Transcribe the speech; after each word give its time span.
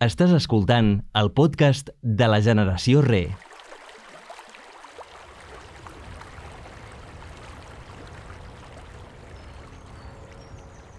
Estàs 0.00 0.30
escoltant 0.32 0.86
el 1.20 1.28
podcast 1.36 1.90
de 2.00 2.24
la 2.24 2.38
generació 2.40 3.02
Re. 3.04 3.18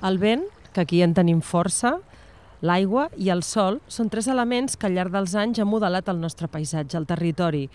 El 0.06 0.22
vent, 0.22 0.46
que 0.70 0.86
aquí 0.86 1.02
en 1.02 1.16
tenim 1.18 1.42
força, 1.42 1.96
l'aigua 2.62 3.08
i 3.18 3.34
el 3.34 3.42
sol 3.42 3.82
són 3.90 4.14
tres 4.14 4.30
elements 4.30 4.78
que 4.78 4.86
al 4.86 4.94
llarg 4.94 5.18
dels 5.18 5.34
anys 5.34 5.66
han 5.66 5.74
modelat 5.74 6.14
el 6.14 6.22
nostre 6.22 6.46
paisatge, 6.46 6.94
el 7.02 7.10
territori. 7.10 7.72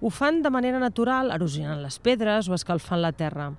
Ho 0.00 0.08
fan 0.08 0.40
de 0.40 0.48
manera 0.48 0.80
natural, 0.80 1.28
erosionant 1.28 1.84
les 1.84 2.00
pedres 2.00 2.48
o 2.48 2.56
escalfant 2.56 3.04
la 3.04 3.12
terra. 3.12 3.52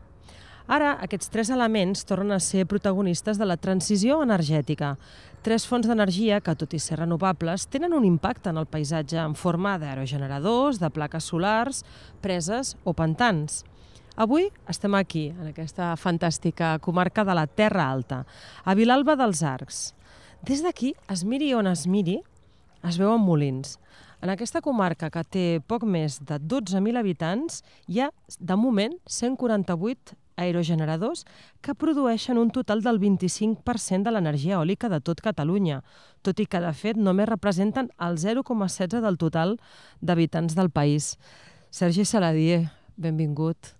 Ara, 0.67 0.93
aquests 1.01 1.31
tres 1.33 1.49
elements 1.49 2.03
tornen 2.05 2.35
a 2.35 2.39
ser 2.39 2.67
protagonistes 2.69 3.39
de 3.39 3.47
la 3.47 3.57
transició 3.57 4.21
energètica. 4.21 4.95
Tres 5.41 5.65
fonts 5.65 5.87
d'energia 5.89 6.37
que, 6.41 6.53
tot 6.55 6.73
i 6.77 6.79
ser 6.79 6.99
renovables, 6.99 7.65
tenen 7.65 7.95
un 7.97 8.05
impacte 8.05 8.51
en 8.51 8.59
el 8.61 8.69
paisatge 8.69 9.17
en 9.17 9.33
forma 9.33 9.77
d'aerogeneradors, 9.81 10.77
de 10.77 10.89
plaques 10.93 11.31
solars, 11.33 11.81
preses 12.21 12.75
o 12.83 12.93
pantans. 12.93 13.63
Avui 14.15 14.51
estem 14.69 14.93
aquí, 14.99 15.29
en 15.31 15.49
aquesta 15.49 15.95
fantàstica 15.97 16.75
comarca 16.83 17.25
de 17.25 17.33
la 17.33 17.47
Terra 17.47 17.89
Alta, 17.89 18.25
a 18.63 18.75
Vilalba 18.77 19.15
dels 19.17 19.41
Arcs. 19.41 19.95
Des 20.45 20.61
d'aquí, 20.61 20.93
es 21.09 21.23
miri 21.25 21.53
on 21.57 21.69
es 21.71 21.87
miri, 21.87 22.19
es 22.85 22.97
veuen 23.01 23.21
molins. 23.21 23.79
En 24.21 24.29
aquesta 24.29 24.61
comarca, 24.61 25.09
que 25.09 25.23
té 25.25 25.45
poc 25.65 25.81
més 25.81 26.19
de 26.21 26.37
12.000 26.37 26.99
habitants, 26.99 27.63
hi 27.89 28.03
ha, 28.03 28.11
de 28.37 28.57
moment, 28.57 28.93
148 29.09 30.20
aerogeneradors 30.37 31.25
que 31.61 31.75
produeixen 31.75 32.37
un 32.37 32.51
total 32.51 32.83
del 32.85 32.99
25% 32.99 34.03
de 34.07 34.13
l'energia 34.13 34.59
eòlica 34.59 34.89
de 34.89 35.01
tot 35.01 35.21
Catalunya, 35.21 35.81
tot 36.21 36.39
i 36.39 36.45
que, 36.45 36.61
de 36.61 36.73
fet, 36.73 36.97
només 36.97 37.29
representen 37.29 37.91
el 37.99 38.19
0,16 38.21 39.01
del 39.01 39.17
total 39.17 39.57
d'habitants 40.01 40.55
del 40.55 40.69
país. 40.69 41.15
Sergi 41.71 42.05
Saladier, 42.05 42.69
benvingut. 42.97 43.73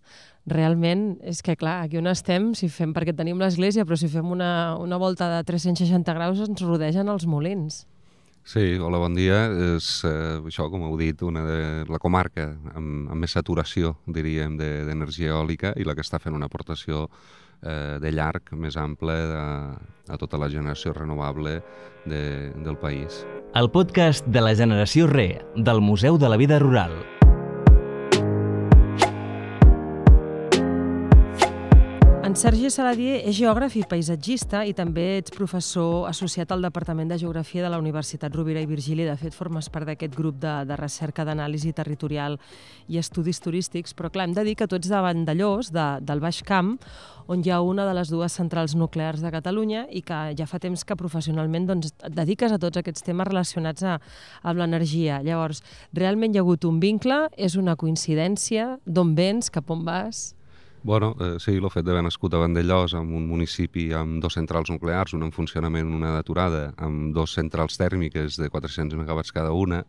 Realment, 0.49 1.19
és 1.21 1.43
que 1.45 1.53
clar, 1.55 1.83
aquí 1.85 1.99
on 2.01 2.09
estem, 2.09 2.51
si 2.57 2.71
fem, 2.73 2.95
perquè 2.95 3.13
tenim 3.13 3.37
l'església, 3.39 3.85
però 3.85 3.97
si 3.99 4.09
fem 4.09 4.31
una, 4.33 4.75
una 4.81 4.97
volta 4.97 5.29
de 5.35 5.43
360 5.45 6.15
graus 6.17 6.41
ens 6.41 6.65
rodegen 6.65 7.11
els 7.13 7.27
molins. 7.29 7.83
Sí, 8.43 8.77
hola, 8.81 8.97
bon 8.97 9.13
dia. 9.15 9.45
És 9.75 10.01
eh, 10.07 10.39
això, 10.49 10.67
com 10.71 10.87
heu 10.87 10.97
dit, 10.99 11.21
una 11.23 11.43
de 11.45 11.59
la 11.91 11.99
comarca 12.01 12.49
amb, 12.73 13.11
amb 13.11 13.19
més 13.21 13.37
saturació, 13.37 13.95
diríem, 14.07 14.57
d'energia 14.59 15.29
de, 15.29 15.35
eòlica 15.35 15.75
i 15.77 15.85
la 15.85 15.95
que 15.95 16.05
està 16.05 16.19
fent 16.19 16.35
una 16.35 16.49
aportació 16.49 17.05
eh, 17.61 17.99
de 18.01 18.11
llarg 18.11 18.51
més 18.57 18.77
ample 18.81 19.15
a, 19.37 19.47
a 20.09 20.19
tota 20.19 20.41
la 20.41 20.49
generació 20.49 20.95
renovable 20.97 21.59
de, 22.05 22.51
del 22.65 22.77
país. 22.81 23.23
El 23.53 23.69
podcast 23.69 24.25
de 24.25 24.41
la 24.41 24.55
generació 24.55 25.07
Re, 25.11 25.45
del 25.55 25.81
Museu 25.81 26.17
de 26.17 26.29
la 26.31 26.39
Vida 26.41 26.59
Rural. 26.59 27.20
En 32.21 32.35
Sergi 32.37 32.69
Saladier 32.69 33.15
és 33.25 33.33
geògraf 33.33 33.73
i 33.79 33.81
paisatgista 33.89 34.59
i 34.69 34.75
també 34.77 35.17
ets 35.17 35.33
professor 35.33 36.05
associat 36.05 36.51
al 36.53 36.61
Departament 36.61 37.09
de 37.09 37.17
Geografia 37.17 37.63
de 37.65 37.69
la 37.73 37.79
Universitat 37.81 38.35
Rovira 38.37 38.61
i 38.61 38.67
Virgili. 38.69 39.07
De 39.09 39.15
fet, 39.17 39.33
formes 39.33 39.71
part 39.73 39.89
d'aquest 39.89 40.13
grup 40.13 40.37
de, 40.43 40.51
de 40.69 40.75
recerca 40.77 41.25
d'anàlisi 41.25 41.73
territorial 41.73 42.37
i 42.93 42.99
estudis 43.01 43.41
turístics. 43.41 43.95
Però, 43.97 44.11
clar, 44.13 44.27
hem 44.27 44.35
de 44.37 44.43
dir 44.45 44.53
que 44.59 44.67
tu 44.69 44.77
ets 44.77 44.91
de 44.91 44.99
Vandellós, 45.01 45.71
de, 45.73 45.85
del 46.05 46.21
Baix 46.21 46.43
Camp, 46.45 46.75
on 47.25 47.41
hi 47.41 47.49
ha 47.49 47.57
una 47.65 47.87
de 47.89 47.95
les 47.97 48.11
dues 48.13 48.37
centrals 48.37 48.75
nuclears 48.77 49.23
de 49.25 49.31
Catalunya 49.33 49.87
i 49.89 50.03
que 50.05 50.19
ja 50.37 50.45
fa 50.45 50.59
temps 50.61 50.83
que 50.85 50.97
professionalment 50.99 51.65
doncs, 51.71 51.89
et 52.05 52.13
dediques 52.13 52.53
a 52.53 52.59
tots 52.61 52.77
aquests 52.83 53.01
temes 53.07 53.31
relacionats 53.31 53.81
a, 53.81 53.95
amb 54.43 54.61
l'energia. 54.61 55.23
Llavors, 55.25 55.63
realment 55.97 56.35
hi 56.35 56.37
ha 56.37 56.45
hagut 56.45 56.69
un 56.69 56.77
vincle? 56.85 57.23
És 57.33 57.57
una 57.57 57.73
coincidència? 57.73 58.75
D'on 58.85 59.17
vens? 59.17 59.49
Cap 59.49 59.73
on 59.73 59.81
vas? 59.89 60.21
Bueno, 60.83 61.15
eh, 61.19 61.35
sí, 61.37 61.53
el 61.59 61.69
fet 61.69 61.85
d'haver 61.85 62.01
nascut 62.01 62.33
a 62.33 62.39
Vandellós, 62.41 62.95
en 62.97 63.11
un 63.13 63.27
municipi 63.29 63.91
amb 63.93 64.17
dos 64.23 64.33
centrals 64.33 64.71
nuclears, 64.73 65.13
una 65.13 65.27
en 65.29 65.33
funcionament, 65.35 65.91
una 65.93 66.15
d'aturada, 66.15 66.71
amb 66.81 67.13
dos 67.13 67.35
centrals 67.37 67.77
tèrmiques 67.77 68.39
de 68.41 68.49
400 68.49 68.97
megawatts 68.97 69.35
cada 69.35 69.51
una, 69.53 69.83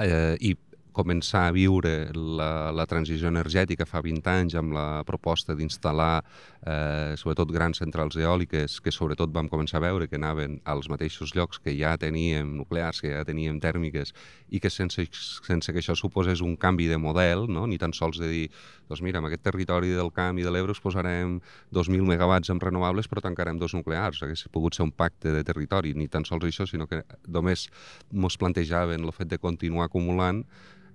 eh, 0.00 0.36
i 0.40 0.54
començar 0.94 1.48
a 1.48 1.52
viure 1.54 2.10
la, 2.14 2.70
la 2.72 2.86
transició 2.86 3.28
energètica 3.28 3.86
fa 3.88 4.00
20 4.04 4.30
anys 4.30 4.56
amb 4.58 4.74
la 4.76 4.86
proposta 5.06 5.56
d'instal·lar 5.58 6.22
eh, 6.22 7.14
sobretot 7.20 7.50
grans 7.52 7.82
centrals 7.82 8.16
eòliques 8.20 8.78
que 8.84 8.94
sobretot 8.94 9.32
vam 9.34 9.50
començar 9.52 9.80
a 9.80 9.84
veure 9.88 10.08
que 10.08 10.18
anaven 10.20 10.60
als 10.64 10.88
mateixos 10.92 11.34
llocs 11.34 11.60
que 11.60 11.74
ja 11.76 11.96
teníem 12.00 12.54
nuclears, 12.56 13.02
que 13.02 13.10
ja 13.12 13.24
teníem 13.26 13.58
tèrmiques 13.60 14.14
i 14.54 14.60
que 14.62 14.70
sense, 14.70 15.04
sense 15.10 15.72
que 15.72 15.82
això 15.82 15.96
suposés 15.98 16.44
un 16.44 16.54
canvi 16.56 16.86
de 16.90 16.98
model, 17.00 17.48
no? 17.50 17.66
ni 17.66 17.78
tan 17.80 17.92
sols 17.92 18.20
de 18.22 18.30
dir 18.30 18.46
doncs 18.88 19.02
mira, 19.02 19.18
en 19.18 19.26
aquest 19.28 19.44
territori 19.44 19.90
del 19.96 20.12
camp 20.14 20.38
i 20.38 20.44
de 20.46 20.52
l'Ebre 20.52 20.74
us 20.74 20.82
posarem 20.84 21.38
2.000 21.74 22.06
megawatts 22.06 22.52
en 22.54 22.60
renovables 22.62 23.08
però 23.10 23.24
tancarem 23.24 23.58
dos 23.58 23.74
nuclears, 23.74 24.22
hagués 24.22 24.46
pogut 24.52 24.76
ser 24.76 24.84
un 24.86 24.92
pacte 24.92 25.32
de 25.34 25.42
territori, 25.44 25.94
ni 25.96 26.08
tan 26.08 26.26
sols 26.28 26.46
això, 26.46 26.68
sinó 26.68 26.86
que 26.86 27.02
només 27.26 27.66
ens 28.12 28.38
plantejaven 28.38 29.04
el 29.04 29.12
fet 29.16 29.32
de 29.32 29.40
continuar 29.42 29.88
acumulant 29.88 30.44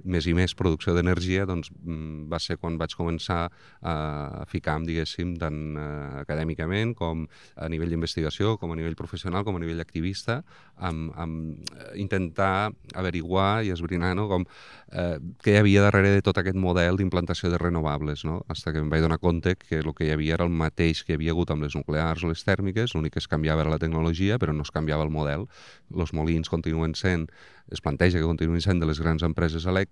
més 0.03 0.27
i 0.29 0.33
més 0.37 0.53
producció 0.57 0.93
d'energia, 0.95 1.45
doncs 1.49 1.71
mm, 1.71 2.27
va 2.31 2.39
ser 2.41 2.57
quan 2.57 2.77
vaig 2.79 2.95
començar 2.97 3.41
a 3.81 4.45
ficar-me, 4.49 4.87
diguéssim, 4.87 5.35
tant 5.41 5.59
eh, 5.77 6.21
acadèmicament 6.23 6.95
com 6.97 7.25
a 7.55 7.69
nivell 7.71 7.91
d'investigació, 7.93 8.55
com 8.61 8.73
a 8.73 8.77
nivell 8.79 8.97
professional, 8.99 9.43
com 9.47 9.57
a 9.57 9.63
nivell 9.63 9.81
activista, 9.83 10.39
amb, 10.77 11.11
amb 11.19 11.73
eh, 11.75 11.91
intentar 12.01 12.71
averiguar 12.95 13.65
i 13.65 13.73
esbrinar 13.75 14.13
no, 14.17 14.27
com, 14.31 14.47
eh, 14.91 15.17
què 15.43 15.55
hi 15.55 15.61
havia 15.61 15.83
darrere 15.85 16.15
de 16.15 16.23
tot 16.25 16.39
aquest 16.41 16.57
model 16.57 16.99
d'implantació 16.99 17.51
de 17.51 17.61
renovables, 17.61 18.25
no? 18.25 18.41
Hasta 18.47 18.73
que 18.73 18.83
em 18.83 18.89
vaig 18.91 19.03
donar 19.05 19.19
compte 19.19 19.55
que 19.59 19.83
el 19.83 19.93
que 19.95 20.07
hi 20.07 20.13
havia 20.15 20.39
era 20.39 20.47
el 20.47 20.53
mateix 20.53 21.03
que 21.03 21.13
hi 21.13 21.19
havia 21.19 21.35
hagut 21.35 21.51
amb 21.51 21.65
les 21.67 21.75
nuclears 21.75 22.23
o 22.23 22.31
les 22.31 22.43
tèrmiques, 22.47 22.95
l'únic 22.95 23.17
que 23.17 23.23
es 23.23 23.29
canviava 23.31 23.65
era 23.65 23.75
la 23.75 23.81
tecnologia, 23.81 24.39
però 24.39 24.55
no 24.55 24.65
es 24.67 24.71
canviava 24.71 25.05
el 25.05 25.13
model. 25.13 25.47
Els 25.95 26.13
molins 26.13 26.49
continuen 26.49 26.95
sent 26.95 27.27
es 27.69 27.81
planteja 27.85 28.17
que 28.17 28.25
continuïn 28.25 28.63
sent 28.65 28.79
de 28.81 28.87
les 28.89 28.99
grans 29.01 29.23
empreses 29.25 29.67
elèctriques 29.69 29.88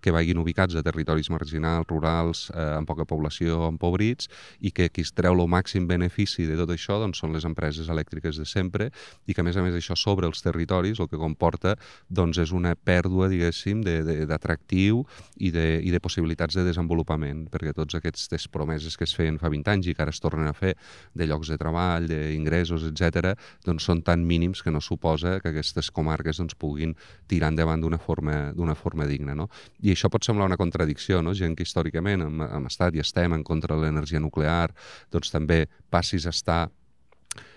que 0.00 0.12
vagin 0.14 0.38
ubicats 0.38 0.74
a 0.76 0.82
territoris 0.82 1.30
marginals, 1.30 1.88
rurals, 1.88 2.50
eh, 2.54 2.76
amb 2.78 2.88
poca 2.88 3.06
població, 3.08 3.68
empobrits, 3.68 4.28
i 4.60 4.70
que 4.70 4.88
qui 4.88 5.02
es 5.02 5.12
treu 5.12 5.34
el 5.34 5.48
màxim 5.48 5.86
benefici 5.88 6.46
de 6.46 6.56
tot 6.56 6.70
això 6.70 6.98
doncs, 7.00 7.18
són 7.18 7.32
les 7.34 7.44
empreses 7.44 7.88
elèctriques 7.88 8.38
de 8.38 8.46
sempre 8.46 8.90
i 9.26 9.34
que, 9.34 9.40
a 9.40 9.44
més 9.44 9.56
a 9.56 9.62
més, 9.64 9.74
això 9.74 9.96
sobre 9.96 10.26
els 10.26 10.42
territoris 10.42 11.00
el 11.00 11.08
que 11.08 11.20
comporta 11.20 11.76
doncs, 12.08 12.38
és 12.38 12.52
una 12.52 12.74
pèrdua, 12.74 13.28
diguéssim, 13.32 13.82
d'atractiu 13.84 15.04
i, 15.36 15.50
de, 15.54 15.80
i 15.82 15.90
de 15.90 16.00
possibilitats 16.00 16.56
de 16.58 16.64
desenvolupament, 16.66 17.46
perquè 17.52 17.74
tots 17.76 17.98
aquestes 17.98 18.48
promeses 18.48 18.96
que 18.96 19.08
es 19.08 19.14
feien 19.16 19.38
fa 19.40 19.50
20 19.52 19.72
anys 19.74 19.90
i 19.90 19.94
que 19.94 20.04
ara 20.04 20.14
es 20.14 20.22
tornen 20.22 20.48
a 20.48 20.54
fer 20.56 20.74
de 21.14 21.28
llocs 21.28 21.50
de 21.52 21.58
treball, 21.60 22.08
d'ingressos, 22.10 22.86
etc, 22.90 23.34
doncs 23.64 23.86
són 23.88 24.02
tan 24.06 24.24
mínims 24.26 24.62
que 24.62 24.72
no 24.74 24.82
suposa 24.84 25.38
que 25.40 25.52
aquestes 25.52 25.90
comarques 25.94 26.40
doncs, 26.40 26.56
puguin 26.58 26.94
tirar 27.30 27.52
endavant 27.52 27.82
d'una 27.82 27.98
forma, 27.98 28.52
forma 28.74 29.06
digna. 29.14 29.38
No? 29.38 29.48
I 29.82 29.94
això 29.94 30.10
pot 30.12 30.26
semblar 30.26 30.50
una 30.50 30.60
contradicció, 30.60 31.22
no? 31.22 31.34
gent 31.38 31.56
que 31.56 31.66
històricament 31.66 32.26
hem, 32.26 32.46
hem 32.50 32.70
estat 32.70 32.94
i 32.98 33.02
estem 33.04 33.34
en 33.38 33.46
contra 33.46 33.78
de 33.78 33.86
l'energia 33.86 34.22
nuclear, 34.22 34.70
doncs 35.14 35.32
també 35.34 35.64
passis 35.90 36.26
a 36.26 36.34
estar 36.34 36.64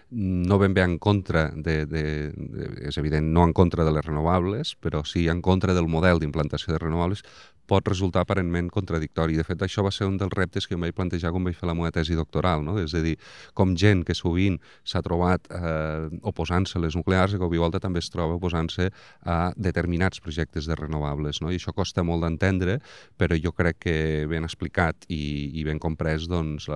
no 0.09 0.57
ben 0.57 0.73
bé 0.73 0.81
en 0.81 0.97
contra 1.00 1.50
de, 1.51 1.85
de, 1.85 2.31
de, 2.31 2.67
és 2.88 2.97
evident, 2.97 3.28
no 3.34 3.44
en 3.44 3.53
contra 3.53 3.84
de 3.84 3.91
les 3.91 4.06
renovables, 4.06 4.75
però 4.79 5.03
sí 5.03 5.28
en 5.28 5.41
contra 5.44 5.75
del 5.75 5.90
model 5.91 6.22
d'implantació 6.22 6.73
de 6.73 6.79
renovables, 6.79 7.25
pot 7.67 7.88
resultar 7.88 8.23
aparentment 8.23 8.72
contradictori. 8.73 9.38
De 9.38 9.45
fet, 9.47 9.61
això 9.66 9.83
va 9.85 9.91
ser 9.94 10.07
un 10.07 10.17
dels 10.19 10.33
reptes 10.33 10.67
que 10.67 10.75
em 10.78 10.85
vaig 10.85 10.95
plantejar 10.95 11.33
quan 11.35 11.45
vaig 11.47 11.57
fer 11.59 11.67
la 11.69 11.75
meva 11.78 11.91
tesi 11.94 12.16
doctoral, 12.17 12.63
no? 12.66 12.78
és 12.79 12.95
a 12.95 13.03
dir, 13.03 13.17
com 13.57 13.75
gent 13.78 14.03
que 14.07 14.16
sovint 14.16 14.57
s'ha 14.88 15.03
trobat 15.05 15.50
eh, 15.51 16.07
oposant-se 16.28 16.78
a 16.79 16.83
les 16.83 16.95
nuclears, 16.95 17.35
que 17.35 17.44
a 17.44 17.51
volta 17.57 17.81
també 17.83 18.00
es 18.00 18.09
troba 18.13 18.38
oposant-se 18.38 18.89
a 19.25 19.38
determinats 19.58 20.22
projectes 20.23 20.67
de 20.67 20.75
renovables. 20.79 21.41
No? 21.41 21.52
I 21.52 21.59
això 21.59 21.73
costa 21.75 22.03
molt 22.08 22.23
d'entendre, 22.23 22.79
però 23.17 23.37
jo 23.37 23.52
crec 23.52 23.81
que 23.87 23.97
ben 24.29 24.47
explicat 24.47 25.08
i, 25.09 25.52
i 25.59 25.66
ben 25.67 25.79
comprès 25.79 26.28
doncs, 26.29 26.70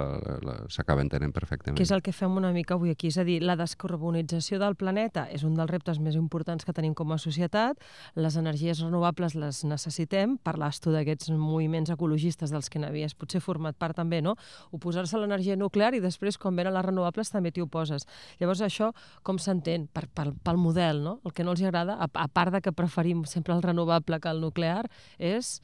s'acaba 0.73 1.05
entenent 1.05 1.33
perfectament. 1.35 1.79
Què 1.79 1.87
és 1.87 1.94
el 1.95 2.03
que 2.03 2.13
fem 2.15 2.35
una 2.37 2.51
mica 2.55 2.75
avui 2.75 2.91
aquí? 2.94 3.11
És 3.11 3.19
a 3.21 3.25
dir, 3.27 3.39
la 3.45 3.55
descarbonització 3.59 4.59
del 4.61 4.75
planeta 4.79 5.27
és 5.31 5.45
un 5.47 5.55
dels 5.57 5.71
reptes 5.71 6.01
més 6.03 6.17
importants 6.19 6.67
que 6.67 6.75
tenim 6.75 6.95
com 6.97 7.13
a 7.13 7.19
societat, 7.21 7.79
les 8.15 8.37
energies 8.39 8.81
renovables 8.83 9.37
les 9.39 9.63
necessitem 9.67 10.37
per 10.41 10.57
les 10.59 10.81
tu 10.81 10.94
d'aquests 10.94 11.31
moviments 11.38 11.92
ecologistes 11.94 12.51
dels 12.54 12.69
que 12.72 12.81
n'havies 12.81 13.16
potser 13.18 13.42
format 13.44 13.78
part 13.78 13.98
també, 13.98 14.22
no? 14.22 14.36
Oposar-se 14.75 15.18
a 15.18 15.22
l'energia 15.22 15.57
nuclear 15.60 15.94
i 15.95 16.01
després, 16.04 16.39
quan 16.42 16.57
venen 16.57 16.75
les 16.75 16.86
renovables, 16.86 17.31
també 17.31 17.51
t'hi 17.51 17.63
oposes. 17.63 18.07
Llavors, 18.42 18.63
això 18.66 18.92
com 19.24 19.39
s'entén? 19.42 19.88
Per, 19.92 20.07
per, 20.07 20.31
pel 20.44 20.60
model, 20.62 21.04
no? 21.06 21.19
El 21.25 21.36
que 21.38 21.45
no 21.45 21.56
els 21.56 21.63
agrada, 21.63 21.98
a, 22.01 22.10
a 22.10 22.28
part 22.28 22.56
de 22.56 22.62
que 22.66 22.75
preferim 22.75 23.25
sempre 23.30 23.56
el 23.56 23.63
renovable 23.63 24.19
que 24.19 24.31
el 24.31 24.42
nuclear, 24.42 24.86
és 25.18 25.60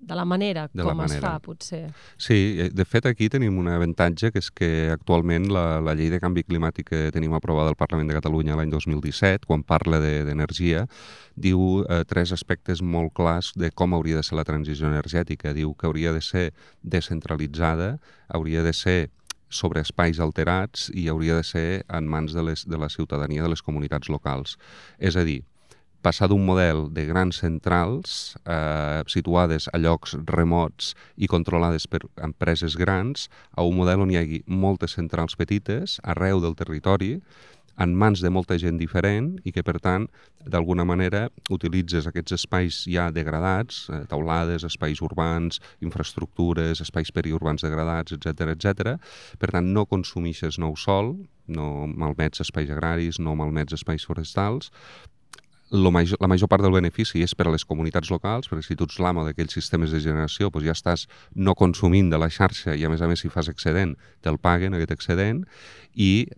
de 0.00 0.14
la 0.14 0.24
manera 0.24 0.68
De 0.72 0.82
la 0.84 0.90
com 0.92 1.00
es 1.04 1.10
manera. 1.10 1.20
fa, 1.32 1.38
potser. 1.40 1.90
Sí, 2.16 2.56
eh, 2.60 2.70
de 2.72 2.84
fet 2.84 3.06
aquí 3.06 3.28
tenim 3.28 3.58
un 3.58 3.66
avantatge 3.68 4.30
que 4.32 4.38
és 4.38 4.50
que 4.50 4.90
actualment 4.92 5.48
la, 5.52 5.80
la 5.80 5.94
llei 5.98 6.08
de 6.08 6.20
canvi 6.22 6.44
climàtic 6.46 6.86
que 6.88 7.10
tenim 7.12 7.32
aprovada 7.34 7.68
al 7.68 7.76
Parlament 7.76 8.08
de 8.08 8.14
Catalunya 8.14 8.54
l'any 8.56 8.70
2017, 8.70 9.44
quan 9.46 9.62
parla 9.66 9.98
de- 10.00 10.24
d'energia, 10.24 10.86
diu 11.34 11.84
eh, 11.88 12.04
tres 12.06 12.32
aspectes 12.32 12.80
molt 12.82 13.12
clars 13.12 13.52
de 13.56 13.70
com 13.70 13.92
hauria 13.94 14.16
de 14.16 14.22
ser 14.22 14.36
la 14.38 14.44
transició 14.44 14.86
energètica. 14.86 15.52
Diu 15.52 15.74
que 15.74 15.86
hauria 15.86 16.12
de 16.12 16.20
ser 16.22 16.52
descentralitzada, 16.82 17.98
hauria 18.28 18.62
de 18.62 18.72
ser 18.72 19.10
sobre 19.48 19.80
espais 19.80 20.18
alterats 20.20 20.90
i 20.94 21.08
hauria 21.08 21.36
de 21.38 21.42
ser 21.44 21.84
en 21.88 22.06
mans 22.06 22.34
de, 22.36 22.42
les, 22.44 22.66
de 22.68 22.76
la 22.78 22.88
ciutadania 22.92 23.42
de 23.42 23.48
les 23.48 23.62
comunitats 23.62 24.10
locals. 24.12 24.58
És 24.98 25.16
a 25.16 25.24
dir, 25.24 25.42
passar 26.02 26.28
d'un 26.30 26.44
model 26.46 26.86
de 26.94 27.04
grans 27.08 27.40
centrals 27.42 28.36
eh, 28.44 29.02
situades 29.10 29.68
a 29.72 29.80
llocs 29.82 30.14
remots 30.30 30.94
i 31.16 31.26
controlades 31.30 31.88
per 31.90 32.04
empreses 32.22 32.76
grans 32.78 33.28
a 33.56 33.66
un 33.66 33.76
model 33.80 34.06
on 34.06 34.14
hi 34.14 34.20
hagi 34.20 34.42
moltes 34.46 34.94
centrals 34.98 35.36
petites 35.36 35.98
arreu 36.04 36.42
del 36.44 36.56
territori 36.58 37.16
en 37.78 37.94
mans 37.94 38.20
de 38.20 38.30
molta 38.30 38.56
gent 38.58 38.78
diferent 38.78 39.36
i 39.46 39.52
que, 39.54 39.62
per 39.62 39.76
tant, 39.82 40.08
d'alguna 40.42 40.84
manera 40.88 41.28
utilitzes 41.54 42.08
aquests 42.10 42.34
espais 42.34 42.80
ja 42.90 43.08
degradats, 43.14 43.84
eh, 43.92 44.00
taulades, 44.10 44.64
espais 44.66 45.02
urbans, 45.04 45.60
infraestructures, 45.84 46.82
espais 46.82 47.12
periurbans 47.14 47.62
degradats, 47.62 48.16
etc 48.16 48.54
etc. 48.56 48.96
Per 49.38 49.52
tant, 49.54 49.70
no 49.74 49.86
consumixes 49.86 50.58
nou 50.58 50.74
sol, 50.76 51.14
no 51.46 51.86
malmets 51.86 52.42
espais 52.42 52.70
agraris, 52.70 53.22
no 53.22 53.36
malmets 53.38 53.78
espais 53.78 54.04
forestals, 54.04 54.72
major, 55.70 56.18
la 56.20 56.28
major 56.28 56.48
part 56.48 56.62
del 56.62 56.72
benefici 56.72 57.22
és 57.22 57.34
per 57.34 57.48
a 57.48 57.52
les 57.52 57.64
comunitats 57.64 58.10
locals, 58.10 58.48
perquè 58.48 58.64
si 58.64 58.76
tu 58.76 58.88
ets 58.88 58.98
l'amo 59.02 59.24
d'aquells 59.26 59.52
sistemes 59.52 59.92
de 59.92 60.00
generació, 60.00 60.50
doncs 60.50 60.66
ja 60.66 60.76
estàs 60.76 61.06
no 61.34 61.54
consumint 61.54 62.10
de 62.10 62.18
la 62.18 62.30
xarxa 62.30 62.76
i 62.76 62.84
a 62.84 62.88
més 62.88 63.02
a 63.02 63.08
més 63.08 63.20
si 63.20 63.28
fas 63.28 63.48
excedent, 63.48 63.96
te'l 64.22 64.38
paguen 64.38 64.74
aquest 64.74 64.94
excedent 64.96 65.44
i 65.94 66.28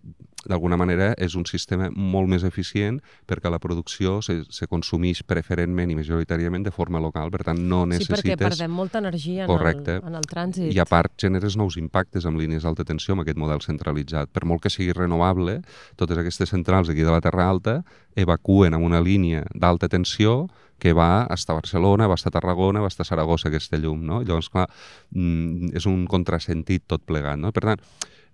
d'alguna 0.47 0.77
manera 0.79 1.11
és 1.21 1.35
un 1.37 1.45
sistema 1.45 1.89
molt 1.93 2.29
més 2.31 2.43
eficient 2.47 2.99
perquè 3.29 3.51
la 3.51 3.59
producció 3.61 4.19
se, 4.25 4.41
se 4.49 4.67
consumeix 4.71 5.21
preferentment 5.27 5.91
i 5.91 5.97
majoritàriament 5.99 6.65
de 6.65 6.73
forma 6.73 7.01
local, 7.03 7.31
per 7.33 7.43
tant 7.45 7.59
no 7.61 7.83
Sí, 7.85 8.05
perquè 8.07 8.33
necessites... 8.33 8.47
perdem 8.47 8.73
molta 8.73 9.01
energia 9.01 9.45
en 9.45 9.51
Correcte. 9.51 9.99
el, 9.99 10.07
en 10.09 10.17
el 10.17 10.27
trànsit. 10.29 10.71
I 10.73 10.81
a 10.81 10.87
part 10.89 11.13
generes 11.21 11.57
nous 11.59 11.77
impactes 11.77 12.25
amb 12.25 12.41
línies 12.41 12.65
d'alta 12.65 12.85
tensió 12.87 13.15
amb 13.15 13.25
aquest 13.25 13.39
model 13.41 13.61
centralitzat. 13.61 14.31
Per 14.33 14.45
molt 14.49 14.63
que 14.63 14.73
sigui 14.73 14.95
renovable, 14.97 15.59
totes 15.99 16.17
aquestes 16.17 16.49
centrals 16.49 16.89
aquí 16.89 17.05
de 17.05 17.13
la 17.13 17.21
Terra 17.21 17.49
Alta 17.49 17.81
evacuen 18.15 18.73
amb 18.75 18.85
una 18.85 19.01
línia 19.01 19.45
d'alta 19.53 19.89
tensió 19.89 20.47
que 20.81 20.95
va 20.97 21.27
fins 21.29 21.45
a 21.49 21.57
Barcelona, 21.57 22.07
va 22.09 22.17
fins 22.17 22.31
a 22.31 22.33
Tarragona, 22.33 22.81
va 22.81 22.89
fins 22.89 23.03
a 23.03 23.09
Saragossa, 23.11 23.51
aquesta 23.51 23.77
llum, 23.77 24.01
no? 24.07 24.23
Llavors, 24.25 24.49
clar, 24.49 24.65
mm, 25.13 25.75
és 25.77 25.85
un 25.85 26.07
contrasentit 26.09 26.87
tot 26.89 27.05
plegat, 27.05 27.37
no? 27.37 27.53
Per 27.53 27.63
tant, 27.67 27.83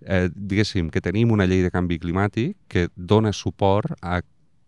eh, 0.06 0.28
diguéssim 0.34 0.90
que 0.90 1.02
tenim 1.04 1.32
una 1.34 1.46
llei 1.46 1.62
de 1.64 1.72
canvi 1.74 1.98
climàtic 2.02 2.56
que 2.68 2.88
dona 2.96 3.32
suport 3.32 3.94
a 4.02 4.20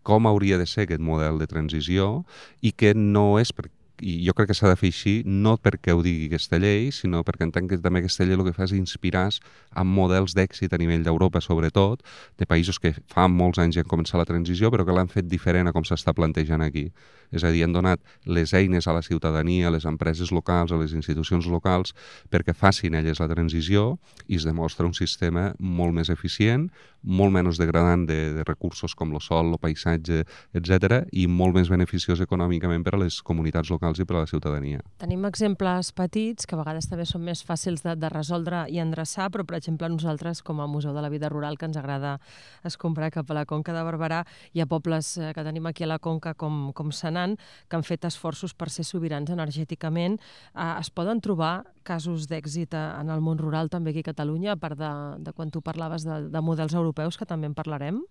com 0.03 0.25
hauria 0.27 0.57
de 0.57 0.65
ser 0.65 0.87
aquest 0.87 1.01
model 1.01 1.37
de 1.37 1.47
transició 1.47 2.23
i 2.61 2.71
que 2.73 2.93
no 2.97 3.37
és 3.39 3.53
per, 3.53 3.69
i 4.01 4.17
jo 4.25 4.33
crec 4.33 4.49
que 4.49 4.57
s'ha 4.57 4.69
de 4.71 4.77
fer 4.79 4.89
així 4.89 5.13
no 5.25 5.53
perquè 5.61 5.93
ho 5.93 6.01
digui 6.01 6.25
aquesta 6.27 6.57
llei, 6.61 6.89
sinó 6.95 7.21
perquè 7.27 7.45
entenc 7.45 7.69
que 7.69 7.79
també 7.81 8.01
aquesta 8.01 8.25
llei 8.25 8.35
el 8.39 8.43
que 8.47 8.55
fa 8.55 8.65
és 8.65 8.73
inspirar 8.75 9.27
en 9.29 9.87
models 9.87 10.33
d'èxit 10.37 10.73
a 10.73 10.79
nivell 10.81 11.05
d'Europa, 11.05 11.41
sobretot, 11.45 12.01
de 12.41 12.47
països 12.49 12.81
que 12.81 12.95
fa 13.13 13.27
molts 13.29 13.61
anys 13.61 13.77
ja 13.77 13.85
han 13.85 13.91
començat 13.91 14.17
la 14.17 14.27
transició, 14.27 14.71
però 14.73 14.85
que 14.87 14.95
l'han 14.97 15.11
fet 15.11 15.29
diferent 15.29 15.69
a 15.69 15.75
com 15.75 15.85
s'està 15.85 16.15
plantejant 16.17 16.65
aquí. 16.65 16.89
És 17.31 17.45
a 17.47 17.51
dir, 17.53 17.63
han 17.63 17.71
donat 17.71 18.01
les 18.25 18.51
eines 18.57 18.87
a 18.87 18.95
la 18.97 19.03
ciutadania, 19.05 19.69
a 19.69 19.71
les 19.71 19.85
empreses 19.87 20.33
locals, 20.35 20.73
a 20.73 20.79
les 20.81 20.91
institucions 20.97 21.47
locals, 21.47 21.93
perquè 22.29 22.55
facin 22.57 22.97
elles 22.99 23.21
la 23.21 23.29
transició 23.31 23.99
i 24.27 24.35
es 24.41 24.47
demostra 24.47 24.89
un 24.89 24.97
sistema 24.97 25.51
molt 25.59 25.95
més 25.95 26.11
eficient, 26.11 26.67
molt 27.03 27.33
menys 27.33 27.59
degradant 27.61 28.05
de, 28.09 28.19
de 28.37 28.45
recursos 28.47 28.95
com 28.95 29.13
el 29.13 29.21
sol, 29.21 29.53
el 29.53 29.61
paisatge, 29.61 30.23
etc 30.53 31.01
i 31.11 31.27
molt 31.27 31.55
més 31.55 31.69
beneficiós 31.71 32.21
econòmicament 32.23 32.83
per 32.85 32.95
a 32.95 33.01
les 33.03 33.19
comunitats 33.25 33.71
locals 33.73 33.99
i 34.01 34.05
per 34.07 34.17
a 34.17 34.23
la 34.23 34.29
ciutadania. 34.29 34.81
Tenim 35.01 35.25
exemples 35.29 35.91
petits 35.97 36.47
que 36.47 36.55
a 36.55 36.61
vegades 36.61 36.89
també 36.89 37.05
són 37.09 37.23
més 37.25 37.43
fàcils 37.45 37.83
de, 37.85 37.95
de 37.99 38.11
resoldre 38.11 38.63
i 38.71 38.81
endreçar, 38.83 39.29
però 39.31 39.45
per 39.47 39.57
exemple 39.59 39.89
nosaltres 39.91 40.43
com 40.45 40.61
a 40.61 40.69
Museu 40.69 40.95
de 40.95 41.03
la 41.03 41.11
Vida 41.13 41.29
Rural 41.31 41.57
que 41.57 41.67
ens 41.69 41.79
agrada 41.79 42.17
escombrar 42.67 43.11
cap 43.13 43.29
a 43.31 43.39
la 43.41 43.45
Conca 43.49 43.75
de 43.75 43.83
Barberà 43.85 44.23
hi 44.53 44.61
ha 44.61 44.69
pobles 44.69 45.15
eh, 45.17 45.31
que 45.35 45.45
tenim 45.45 45.67
aquí 45.69 45.85
a 45.85 45.91
la 45.91 45.99
Conca 45.99 46.33
com, 46.33 46.71
com 46.77 46.91
Senan 46.95 47.37
que 47.67 47.77
han 47.77 47.85
fet 47.87 48.05
esforços 48.07 48.53
per 48.53 48.69
ser 48.69 48.85
sobirans 48.87 49.31
energèticament. 49.31 50.19
Eh, 50.55 50.73
es 50.79 50.91
poden 50.93 51.21
trobar 51.21 51.61
casos 51.83 52.27
d'èxit 52.29 52.75
eh, 52.77 52.83
en 53.01 53.09
el 53.13 53.21
món 53.23 53.39
rural 53.41 53.69
també 53.73 53.91
aquí 53.91 54.03
a 54.05 54.11
Catalunya, 54.11 54.55
a 54.55 54.59
part 54.61 54.79
de, 54.79 54.91
de 55.25 55.33
quan 55.33 55.51
tu 55.51 55.63
parlaves 55.65 56.05
de, 56.07 56.27
de 56.31 56.41
models 56.41 56.75
europeus, 56.77 56.90
que 56.93 57.25
també 57.25 57.47
en 57.47 57.53
parlarem? 57.57 58.01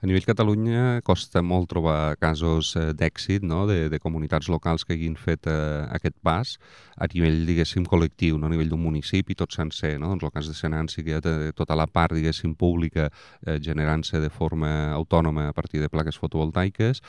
A 0.00 0.06
nivell 0.08 0.24
Catalunya 0.24 1.02
costa 1.04 1.42
molt 1.44 1.68
trobar 1.68 2.16
casos 2.16 2.70
eh, 2.80 2.94
d'èxit 2.96 3.42
no? 3.44 3.66
de, 3.68 3.90
de 3.92 3.98
comunitats 4.00 4.48
locals 4.48 4.86
que 4.88 4.94
hagin 4.96 5.12
fet 5.20 5.44
eh, 5.44 5.84
aquest 5.92 6.16
pas 6.24 6.54
a 6.96 7.08
nivell, 7.12 7.42
diguéssim, 7.44 7.84
col·lectiu, 7.84 8.38
no? 8.40 8.48
a 8.48 8.50
nivell 8.54 8.70
d'un 8.72 8.80
municipi 8.80 9.36
tot 9.36 9.52
sencer. 9.52 9.98
No? 10.00 10.08
Doncs 10.14 10.24
el 10.24 10.32
cas 10.32 10.48
de 10.48 10.54
Senan 10.56 10.88
sí 10.88 11.04
que 11.04 11.12
hi 11.12 11.18
ha 11.18 11.20
de- 11.20 11.52
tota 11.52 11.76
la 11.76 11.84
part, 11.86 12.16
diguéssim, 12.16 12.54
pública 12.56 13.10
eh, 13.44 13.58
generant-se 13.60 14.22
de 14.24 14.30
forma 14.32 14.94
autònoma 14.96 15.50
a 15.50 15.52
partir 15.52 15.84
de 15.84 15.92
plaques 15.92 16.16
fotovoltaiques. 16.16 17.02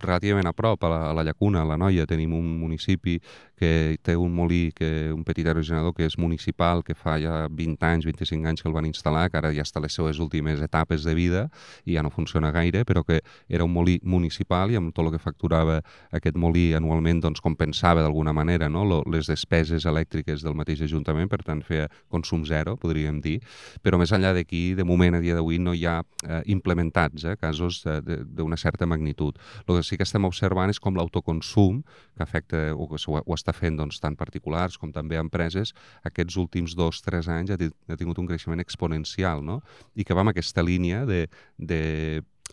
Relativament 0.00 0.46
a 0.48 0.54
prop, 0.56 0.84
a 0.84 0.88
la, 0.88 1.00
a 1.10 1.14
la 1.14 1.24
Llacuna, 1.26 1.62
a 1.62 1.68
la 1.68 1.76
Noia, 1.76 2.06
tenim 2.08 2.32
un 2.36 2.46
municipi 2.60 3.18
que 3.54 3.96
té 4.02 4.16
un 4.16 4.32
molí, 4.34 4.72
que, 4.74 5.12
un 5.12 5.22
petit 5.24 5.46
aerogenerador 5.46 5.94
que 5.94 6.06
és 6.08 6.16
municipal, 6.18 6.82
que 6.84 6.96
fa 6.98 7.16
ja 7.22 7.44
20 7.50 7.86
anys, 7.86 8.06
25 8.08 8.48
anys 8.50 8.62
que 8.62 8.68
el 8.70 8.74
van 8.74 8.88
instal·lar, 8.88 9.28
que 9.30 9.38
ara 9.38 9.52
ja 9.54 9.62
està 9.62 9.80
a 9.80 9.84
les 9.84 9.94
seues 9.94 10.18
últimes 10.22 10.62
etapes 10.64 11.04
de 11.06 11.14
vida 11.14 11.44
i 11.84 11.94
ja 11.94 12.02
no 12.02 12.10
funciona 12.10 12.50
gaire, 12.54 12.84
però 12.84 13.04
que 13.06 13.20
era 13.48 13.64
un 13.64 13.72
molí 13.72 13.98
municipal 14.02 14.72
i 14.72 14.78
amb 14.80 14.94
tot 14.94 15.06
el 15.06 15.14
que 15.14 15.22
facturava 15.22 15.80
aquest 16.14 16.36
molí 16.40 16.72
anualment 16.74 17.22
doncs, 17.24 17.42
compensava 17.44 18.02
d'alguna 18.02 18.34
manera 18.34 18.68
no? 18.68 18.84
Les 19.10 19.30
despeses 19.30 19.86
elèctriques 19.86 20.42
del 20.42 20.56
mateix 20.58 20.82
Ajuntament, 20.84 21.30
per 21.30 21.42
tant 21.46 21.62
feia 21.64 21.86
consum 22.12 22.44
zero, 22.48 22.76
podríem 22.80 23.20
dir, 23.24 23.38
però 23.82 23.98
més 24.00 24.12
enllà 24.12 24.34
d'aquí, 24.34 24.74
de 24.74 24.84
moment, 24.84 25.16
a 25.16 25.22
dia 25.22 25.36
d'avui, 25.38 25.60
no 25.62 25.74
hi 25.74 25.86
ha 25.86 26.00
eh, 26.02 26.42
implementats 26.52 27.24
eh, 27.24 27.36
casos 27.40 27.82
eh, 27.86 28.00
d'una 28.02 28.58
certa 28.60 28.86
magnitud. 28.86 29.38
El 29.64 29.73
que 29.74 29.82
sí 29.86 29.98
que 29.98 30.06
estem 30.06 30.26
observant 30.28 30.72
és 30.72 30.80
com 30.82 30.96
l'autoconsum, 30.96 31.82
que 32.16 32.22
afecta 32.24 32.66
o 32.74 32.88
que 32.90 33.00
ho, 33.00 33.36
està 33.36 33.54
fent 33.56 33.78
doncs, 33.80 34.00
tant 34.02 34.16
particulars 34.16 34.78
com 34.80 34.92
també 34.94 35.18
empreses, 35.20 35.74
aquests 36.04 36.38
últims 36.40 36.76
dos, 36.78 37.02
tres 37.04 37.28
anys 37.28 37.54
ha, 37.54 37.58
ha 37.58 37.98
tingut 38.00 38.20
un 38.22 38.30
creixement 38.30 38.62
exponencial, 38.62 39.42
no? 39.44 39.60
I 39.94 40.06
que 40.06 40.14
va 40.16 40.24
en 40.24 40.32
aquesta 40.34 40.64
línia 40.64 41.04
de, 41.08 41.26
de 41.58 41.82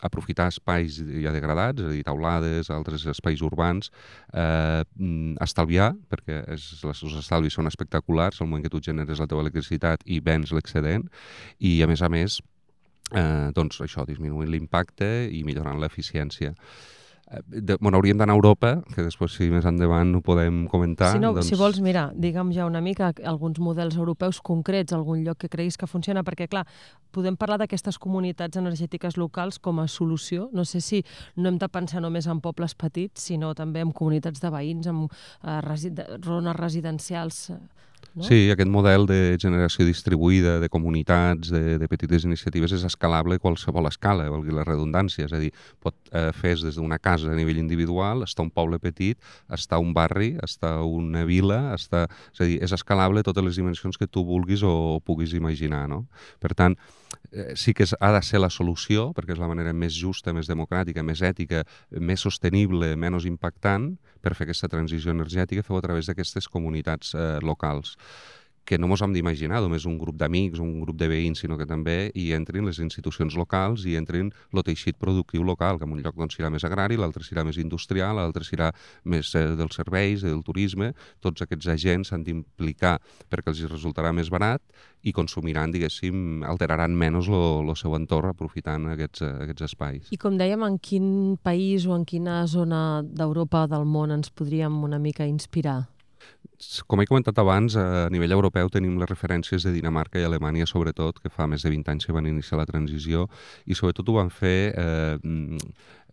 aprofitar 0.00 0.48
espais 0.50 0.96
ja 0.98 1.32
degradats, 1.34 1.82
és 1.82 1.88
a 1.88 1.92
dir, 1.92 2.04
taulades, 2.06 2.70
altres 2.74 3.04
espais 3.10 3.42
urbans, 3.44 3.90
eh, 4.32 4.82
estalviar, 5.44 5.92
perquè 6.10 6.40
és, 6.54 6.64
les, 6.82 7.02
els 7.06 7.18
estalvis 7.20 7.58
són 7.58 7.70
espectaculars 7.70 8.40
al 8.40 8.48
moment 8.48 8.64
que 8.64 8.72
tu 8.72 8.80
generes 8.82 9.20
la 9.22 9.28
teva 9.30 9.44
electricitat 9.44 10.02
i 10.06 10.20
vens 10.24 10.54
l'excedent, 10.54 11.06
i 11.60 11.76
a 11.84 11.90
més 11.90 12.02
a 12.02 12.10
més, 12.12 12.40
eh, 13.12 13.50
doncs 13.54 13.80
això, 13.84 14.06
disminuint 14.08 14.50
l'impacte 14.50 15.12
i 15.30 15.44
millorant 15.46 15.80
l'eficiència. 15.80 16.54
Eh, 17.32 17.40
De, 17.62 17.76
bueno, 17.80 17.96
hauríem 17.96 18.18
d'anar 18.18 18.34
a 18.34 18.36
Europa, 18.36 18.70
que 18.94 19.02
després, 19.02 19.32
si 19.32 19.48
més 19.50 19.64
endavant 19.64 20.14
ho 20.14 20.20
podem 20.24 20.66
comentar. 20.68 21.14
Si, 21.14 21.20
no, 21.22 21.32
doncs... 21.32 21.48
si 21.48 21.56
vols, 21.56 21.80
mira, 21.80 22.10
digue'm 22.14 22.52
ja 22.52 22.66
una 22.68 22.82
mica 22.84 23.12
alguns 23.24 23.58
models 23.58 23.96
europeus 23.96 24.40
concrets, 24.44 24.92
algun 24.92 25.24
lloc 25.24 25.38
que 25.40 25.48
creguis 25.48 25.78
que 25.80 25.88
funciona, 25.88 26.22
perquè, 26.22 26.48
clar, 26.52 26.66
podem 27.10 27.36
parlar 27.40 27.58
d'aquestes 27.62 27.98
comunitats 27.98 28.60
energètiques 28.60 29.16
locals 29.16 29.58
com 29.58 29.80
a 29.80 29.88
solució. 29.88 30.50
No 30.52 30.64
sé 30.68 30.80
si 30.80 31.04
no 31.36 31.48
hem 31.48 31.58
de 31.58 31.68
pensar 31.72 32.02
només 32.04 32.28
en 32.28 32.40
pobles 32.44 32.74
petits, 32.74 33.28
sinó 33.30 33.54
també 33.54 33.80
en 33.80 33.92
comunitats 33.92 34.40
de 34.40 34.50
veïns, 34.52 34.86
en 34.86 35.06
eh, 35.08 35.60
resi 35.64 35.94
zones 36.24 36.56
residencials... 36.56 37.48
eh, 37.50 37.62
No? 38.14 38.24
Sí, 38.26 38.50
aquest 38.52 38.68
model 38.68 39.06
de 39.08 39.38
generació 39.40 39.86
distribuïda, 39.88 40.58
de 40.60 40.68
comunitats, 40.72 41.48
de, 41.52 41.78
de 41.80 41.88
petites 41.88 42.26
iniciatives, 42.28 42.74
és 42.76 42.84
escalable 42.84 43.38
a 43.38 43.42
qualsevol 43.42 43.88
escala, 43.88 44.26
dir 44.44 44.52
la 44.52 44.66
redundància. 44.68 45.24
És 45.24 45.32
a 45.32 45.40
dir, 45.40 45.48
pot 45.80 45.96
eh, 46.12 46.28
fer 46.36 46.54
des 46.60 46.76
d'una 46.76 46.98
casa 47.00 47.30
a 47.32 47.36
nivell 47.38 47.60
individual, 47.62 48.26
està 48.26 48.44
un 48.44 48.52
poble 48.52 48.76
petit, 48.82 49.16
està 49.48 49.80
un 49.80 49.94
barri, 49.96 50.34
està 50.44 50.78
una 50.84 51.24
vila, 51.28 51.62
està... 51.78 52.04
és 52.34 52.44
a 52.44 52.50
dir, 52.50 52.58
és 52.64 52.76
escalable 52.76 53.24
a 53.24 53.28
totes 53.28 53.48
les 53.48 53.60
dimensions 53.60 53.96
que 53.96 54.10
tu 54.10 54.26
vulguis 54.28 54.64
o, 54.66 55.00
puguis 55.04 55.32
imaginar. 55.38 55.86
No? 55.88 56.04
Per 56.42 56.52
tant, 56.58 56.76
sí 57.56 57.72
que 57.74 57.86
és, 57.86 57.94
ha 58.00 58.12
de 58.12 58.20
ser 58.24 58.40
la 58.42 58.50
solució, 58.52 59.10
perquè 59.16 59.34
és 59.36 59.40
la 59.40 59.48
manera 59.50 59.72
més 59.72 59.96
justa, 59.96 60.34
més 60.36 60.50
democràtica, 60.50 61.04
més 61.06 61.22
ètica, 61.24 61.62
més 61.98 62.20
sostenible, 62.20 62.92
menys 62.96 63.26
impactant, 63.28 63.92
per 64.22 64.34
fer 64.36 64.46
aquesta 64.46 64.70
transició 64.72 65.14
energètica, 65.14 65.64
feu 65.66 65.78
a 65.78 65.84
través 65.84 66.10
d'aquestes 66.10 66.48
comunitats 66.52 67.16
eh, 67.16 67.38
locals 67.42 67.96
que 68.64 68.78
no 68.78 68.88
ens 68.90 69.02
hem 69.02 69.14
d'imaginar 69.14 69.60
només 69.62 69.86
un 69.88 69.96
grup 69.98 70.16
d'amics, 70.20 70.60
un 70.62 70.80
grup 70.82 70.98
de 71.00 71.08
veïns, 71.10 71.42
sinó 71.42 71.58
que 71.58 71.66
també 71.66 72.12
hi 72.14 72.30
entrin 72.36 72.66
les 72.68 72.78
institucions 72.82 73.34
locals 73.38 73.86
i 73.90 73.96
entrin 73.98 74.30
el 74.52 74.62
teixit 74.66 74.98
productiu 75.00 75.44
local, 75.44 75.78
que 75.78 75.88
en 75.88 75.94
un 75.96 76.02
lloc 76.02 76.16
doncs, 76.18 76.36
serà 76.38 76.50
més 76.52 76.64
agrari, 76.64 76.98
l'altre 77.00 77.24
serà 77.26 77.44
més 77.44 77.58
industrial, 77.58 78.16
l'altre 78.20 78.46
serà 78.46 78.70
més 79.04 79.34
eh, 79.34 79.44
dels 79.58 79.78
serveis, 79.78 80.22
del 80.22 80.42
turisme. 80.46 80.92
Tots 81.20 81.42
aquests 81.44 81.72
agents 81.74 82.12
s'han 82.12 82.24
d'implicar 82.26 82.98
perquè 83.32 83.52
els 83.52 83.64
resultarà 83.70 84.12
més 84.14 84.30
barat 84.30 84.62
i 85.02 85.12
consumiran, 85.12 85.72
diguéssim, 85.74 86.42
alteraran 86.46 86.94
menys 86.94 87.28
el 87.32 87.72
seu 87.78 87.96
entorn 87.98 88.30
aprofitant 88.30 88.86
aquests, 88.92 89.24
aquests 89.44 89.66
espais. 89.66 90.12
I 90.14 90.20
com 90.22 90.38
dèiem, 90.38 90.62
en 90.62 90.78
quin 90.78 91.08
país 91.42 91.88
o 91.88 91.96
en 91.96 92.06
quina 92.06 92.44
zona 92.46 93.02
d'Europa 93.02 93.66
del 93.70 93.88
món 93.88 94.14
ens 94.14 94.30
podríem 94.30 94.82
una 94.86 95.02
mica 95.02 95.26
inspirar? 95.26 95.91
Com 96.86 97.00
he 97.02 97.06
comentat 97.08 97.38
abans, 97.40 97.76
a 97.76 98.08
nivell 98.12 98.34
europeu 98.36 98.68
tenim 98.72 98.98
les 99.00 99.10
referències 99.10 99.64
de 99.66 99.72
Dinamarca 99.74 100.20
i 100.20 100.26
Alemanya, 100.26 100.66
sobretot, 100.68 101.18
que 101.22 101.32
fa 101.32 101.48
més 101.50 101.64
de 101.64 101.72
20 101.72 101.90
anys 101.94 102.06
que 102.06 102.14
van 102.14 102.28
iniciar 102.30 102.60
la 102.60 102.68
transició, 102.68 103.26
i 103.66 103.74
sobretot 103.78 104.08
ho 104.08 104.18
van 104.20 104.30
fer 104.30 104.72
eh, 104.78 105.16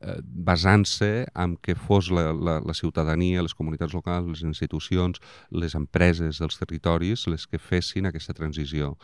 eh, 0.01 0.18
basant-se 0.24 1.27
en 1.36 1.56
que 1.62 1.75
fos 1.75 2.10
la, 2.12 2.29
la, 2.34 2.60
la 2.65 2.75
ciutadania, 2.77 3.44
les 3.46 3.56
comunitats 3.56 3.94
locals, 3.94 4.29
les 4.29 4.46
institucions, 4.48 5.22
les 5.51 5.75
empreses 5.75 6.41
dels 6.41 6.60
territoris 6.62 7.27
les 7.29 7.46
que 7.48 7.60
fessin 7.60 8.10
aquesta 8.10 8.34
transició. 8.34 8.96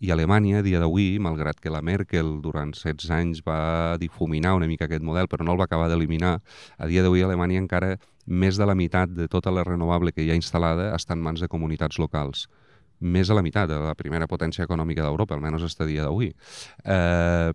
I 0.00 0.12
Alemanya, 0.14 0.60
a 0.60 0.64
dia 0.64 0.80
d'avui, 0.80 1.18
malgrat 1.20 1.60
que 1.60 1.72
la 1.72 1.82
Merkel 1.84 2.38
durant 2.44 2.72
16 2.72 3.10
anys 3.12 3.42
va 3.46 3.98
difuminar 4.00 4.54
una 4.56 4.68
mica 4.70 4.88
aquest 4.88 5.04
model, 5.04 5.28
però 5.28 5.44
no 5.44 5.52
el 5.52 5.60
va 5.60 5.68
acabar 5.68 5.90
d'eliminar, 5.90 6.38
a 6.78 6.88
dia 6.88 7.04
d'avui 7.04 7.24
Alemanya 7.24 7.60
encara 7.60 7.98
més 8.26 8.58
de 8.60 8.66
la 8.66 8.76
meitat 8.76 9.12
de 9.14 9.28
tota 9.28 9.52
la 9.54 9.64
renovable 9.64 10.12
que 10.12 10.22
hi 10.24 10.30
ha 10.30 10.38
instal·lada 10.38 10.90
està 10.96 11.16
en 11.16 11.24
mans 11.24 11.40
de 11.40 11.48
comunitats 11.48 11.98
locals 11.98 12.48
més 13.00 13.28
de 13.28 13.34
la 13.34 13.42
meitat 13.42 13.68
de 13.68 13.78
la 13.80 13.94
primera 13.96 14.28
potència 14.28 14.64
econòmica 14.66 15.02
d'Europa, 15.02 15.34
almenys 15.34 15.64
hasta 15.64 15.86
dia 15.88 16.04
d'avui. 16.04 16.34
Eh, 16.84 17.52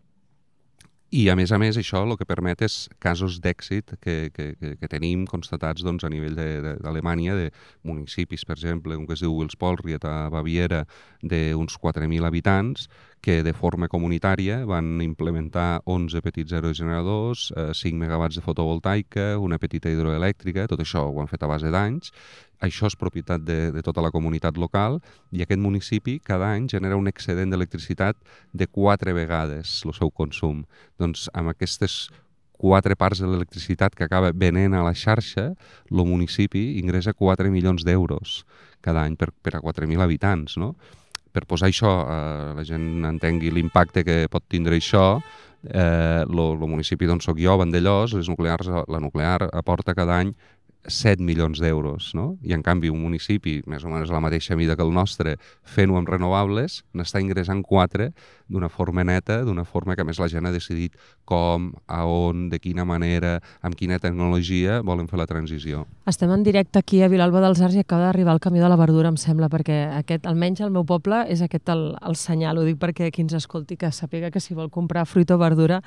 i, 1.11 1.27
a 1.29 1.35
més 1.37 1.51
a 1.53 1.59
més, 1.61 1.77
això 1.77 2.01
el 2.03 2.15
que 2.17 2.25
permet 2.27 2.63
és 2.65 2.75
casos 2.99 3.37
d'èxit 3.43 3.93
que, 4.01 4.15
que, 4.33 4.47
que, 4.57 4.89
tenim 4.89 5.25
constatats 5.29 5.85
doncs, 5.85 6.03
a 6.03 6.09
nivell 6.09 6.35
d'Alemanya, 6.35 7.35
de, 7.37 7.49
de, 7.49 7.53
de 7.53 7.87
municipis, 7.87 8.45
per 8.45 8.57
exemple, 8.57 8.97
un 8.97 9.05
que 9.05 9.13
es 9.13 9.21
diu 9.21 9.35
Wilspolriet 9.37 10.03
a 10.09 10.29
Baviera, 10.33 10.83
d'uns 11.21 11.77
4.000 11.81 12.25
habitants, 12.25 12.89
que 13.25 13.41
de 13.41 13.53
forma 13.57 13.87
comunitària 13.89 14.59
van 14.69 14.99
implementar 15.01 15.81
11 15.89 16.21
petits 16.21 16.53
aerogeneradors, 16.53 17.47
eh, 17.57 17.71
5 17.73 17.97
megawatts 17.97 18.37
de 18.37 18.43
fotovoltaica, 18.45 19.31
una 19.41 19.57
petita 19.61 19.89
hidroelèctrica, 19.89 20.67
tot 20.69 20.83
això 20.83 21.07
ho 21.09 21.21
han 21.21 21.31
fet 21.31 21.41
a 21.41 21.49
base 21.49 21.71
d'anys. 21.73 22.11
Això 22.63 22.87
és 22.87 22.95
propietat 22.95 23.43
de, 23.43 23.71
de 23.75 23.81
tota 23.83 24.03
la 24.03 24.11
comunitat 24.13 24.57
local 24.57 24.99
i 25.31 25.43
aquest 25.43 25.61
municipi 25.61 26.19
cada 26.23 26.53
any 26.55 26.69
genera 26.71 26.99
un 26.99 27.07
excedent 27.11 27.51
d'electricitat 27.51 28.19
de 28.53 28.67
quatre 28.67 29.13
vegades 29.13 29.81
el 29.85 29.95
seu 29.97 30.11
consum. 30.11 30.63
Doncs 30.99 31.27
amb 31.33 31.51
aquestes 31.51 32.09
quatre 32.55 32.95
parts 32.95 33.19
de 33.19 33.27
l'electricitat 33.27 33.95
que 33.95 34.05
acaba 34.05 34.31
venent 34.31 34.73
a 34.73 34.83
la 34.85 34.93
xarxa, 34.95 35.51
el 35.91 36.05
municipi 36.07 36.79
ingressa 36.79 37.13
4 37.13 37.51
milions 37.51 37.83
d'euros 37.83 38.43
cada 38.81 39.03
any 39.03 39.17
per, 39.17 39.31
per 39.43 39.57
a 39.57 39.63
4.000 39.63 40.01
habitants, 40.01 40.59
no? 40.61 40.75
per 41.35 41.43
posar 41.49 41.67
això, 41.67 41.91
eh, 42.07 42.53
la 42.55 42.63
gent 42.63 43.03
entengui 43.09 43.51
l'impacte 43.51 44.05
que 44.07 44.29
pot 44.31 44.45
tindre 44.47 44.77
això, 44.79 45.19
eh, 45.67 46.23
el 46.23 46.67
municipi 46.69 47.09
d'on 47.09 47.19
soc 47.19 47.41
jo, 47.41 47.57
Vandellós, 47.59 48.13
les 48.15 48.29
nuclears, 48.31 48.69
la 48.69 49.01
nuclear 49.03 49.49
aporta 49.51 49.97
cada 49.97 50.19
any 50.21 50.31
7 50.87 51.23
milions 51.23 51.59
d'euros, 51.61 52.11
no? 52.15 52.35
I 52.45 52.53
en 52.55 52.63
canvi 52.65 52.91
un 52.93 53.01
municipi, 53.01 53.59
més 53.69 53.83
o 53.85 53.91
menys 53.91 54.11
a 54.11 54.17
la 54.17 54.23
mateixa 54.23 54.57
mida 54.57 54.75
que 54.75 54.85
el 54.85 54.93
nostre, 54.93 55.35
fent-ho 55.63 55.97
amb 55.99 56.09
renovables, 56.09 56.83
n'està 56.93 57.21
ingressant 57.23 57.63
4 57.65 58.11
d'una 58.47 58.69
forma 58.69 59.03
neta, 59.03 59.39
d'una 59.45 59.65
forma 59.65 59.95
que 59.95 60.05
més 60.05 60.19
la 60.21 60.27
gent 60.29 60.45
ha 60.45 60.53
decidit 60.53 60.93
com, 61.25 61.71
a 61.87 62.03
on, 62.05 62.47
de 62.51 62.59
quina 62.61 62.85
manera, 62.85 63.39
amb 63.65 63.77
quina 63.77 63.97
tecnologia 63.99 64.81
volen 64.85 65.09
fer 65.09 65.17
la 65.17 65.25
transició. 65.29 65.85
Estem 66.05 66.31
en 66.31 66.45
directe 66.45 66.79
aquí 66.79 67.01
a 67.01 67.09
Vilalba 67.09 67.41
dels 67.41 67.61
Arts 67.65 67.77
i 67.77 67.81
acaba 67.81 68.09
d'arribar 68.09 68.35
el 68.37 68.43
camió 68.43 68.63
de 68.63 68.69
la 68.69 68.77
verdura, 68.77 69.09
em 69.09 69.17
sembla, 69.17 69.49
perquè 69.49 69.79
aquest, 69.97 70.29
almenys 70.29 70.61
al 70.61 70.73
meu 70.75 70.85
poble 70.85 71.23
és 71.33 71.41
aquest 71.41 71.73
el, 71.73 71.87
el 72.05 72.19
senyal, 72.19 72.61
ho 72.61 72.67
dic 72.67 72.77
perquè 72.81 73.09
qui 73.11 73.25
ens 73.25 73.33
escolti 73.37 73.79
que 73.81 73.89
sàpiga 73.89 74.29
que 74.31 74.43
si 74.43 74.53
vol 74.53 74.69
comprar 74.69 75.07
fruita 75.09 75.35
o 75.35 75.41
verdura 75.41 75.81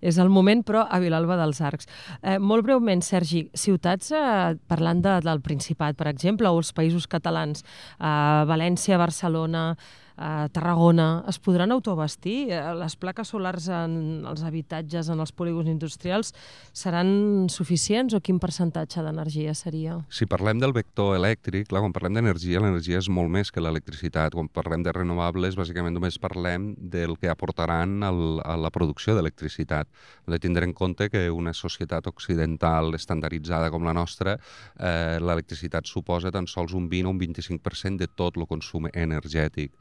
és 0.00 0.18
el 0.18 0.30
moment, 0.32 0.62
però 0.66 0.84
a 0.88 1.00
Vilalba 1.02 1.36
dels 1.40 1.60
Arcs. 1.60 1.88
Eh, 2.22 2.38
molt 2.38 2.64
breument, 2.66 3.02
Sergi, 3.02 3.48
ciutats, 3.54 4.12
eh, 4.12 4.54
parlant 4.68 5.02
de, 5.04 5.18
del 5.24 5.42
Principat, 5.44 5.96
per 5.96 6.08
exemple, 6.08 6.48
o 6.48 6.58
els 6.58 6.72
països 6.72 7.06
catalans, 7.06 7.64
eh, 7.98 8.44
València, 8.48 8.98
Barcelona, 8.98 9.76
a 10.16 10.48
Tarragona, 10.48 11.24
es 11.28 11.40
podran 11.42 11.72
autobastir? 11.74 12.50
Eh, 12.52 12.60
les 12.78 12.94
plaques 12.96 13.32
solars 13.34 13.66
en 13.72 14.22
els 14.28 14.44
habitatges, 14.46 15.08
en 15.10 15.20
els 15.20 15.32
polígons 15.34 15.68
industrials, 15.70 16.32
seran 16.72 17.48
suficients 17.50 18.14
o 18.14 18.20
quin 18.22 18.38
percentatge 18.38 19.02
d'energia 19.02 19.54
seria? 19.58 19.98
Si 20.08 20.28
parlem 20.30 20.60
del 20.62 20.74
vector 20.76 21.16
elèctric, 21.18 21.68
clar, 21.70 21.82
quan 21.82 21.94
parlem 21.96 22.14
d'energia, 22.18 22.62
l'energia 22.62 23.00
és 23.02 23.10
molt 23.10 23.32
més 23.32 23.50
que 23.50 23.62
l'electricitat. 23.64 24.36
Quan 24.38 24.48
parlem 24.48 24.86
de 24.86 24.94
renovables, 24.94 25.58
bàsicament 25.58 25.96
només 25.98 26.20
parlem 26.22 26.72
del 26.78 27.18
que 27.18 27.32
aportaran 27.32 28.02
al, 28.06 28.38
a 28.44 28.56
la 28.60 28.70
producció 28.74 29.16
d'electricitat. 29.18 29.90
Hem 30.24 30.36
de 30.36 30.42
tindre 30.42 30.68
en 30.68 30.74
compte 30.76 31.10
que 31.10 31.26
una 31.30 31.54
societat 31.54 32.06
occidental 32.06 32.94
estandarditzada 32.94 33.70
com 33.74 33.82
la 33.84 33.96
nostra, 33.96 34.38
eh, 34.78 35.18
l'electricitat 35.18 35.90
suposa 35.90 36.30
tan 36.30 36.46
sols 36.46 36.74
un 36.74 36.88
20 36.88 37.10
o 37.10 37.14
un 37.14 37.20
25% 37.20 37.98
de 37.98 38.10
tot 38.14 38.38
el 38.38 38.46
consum 38.46 38.86
energètic. 38.92 39.74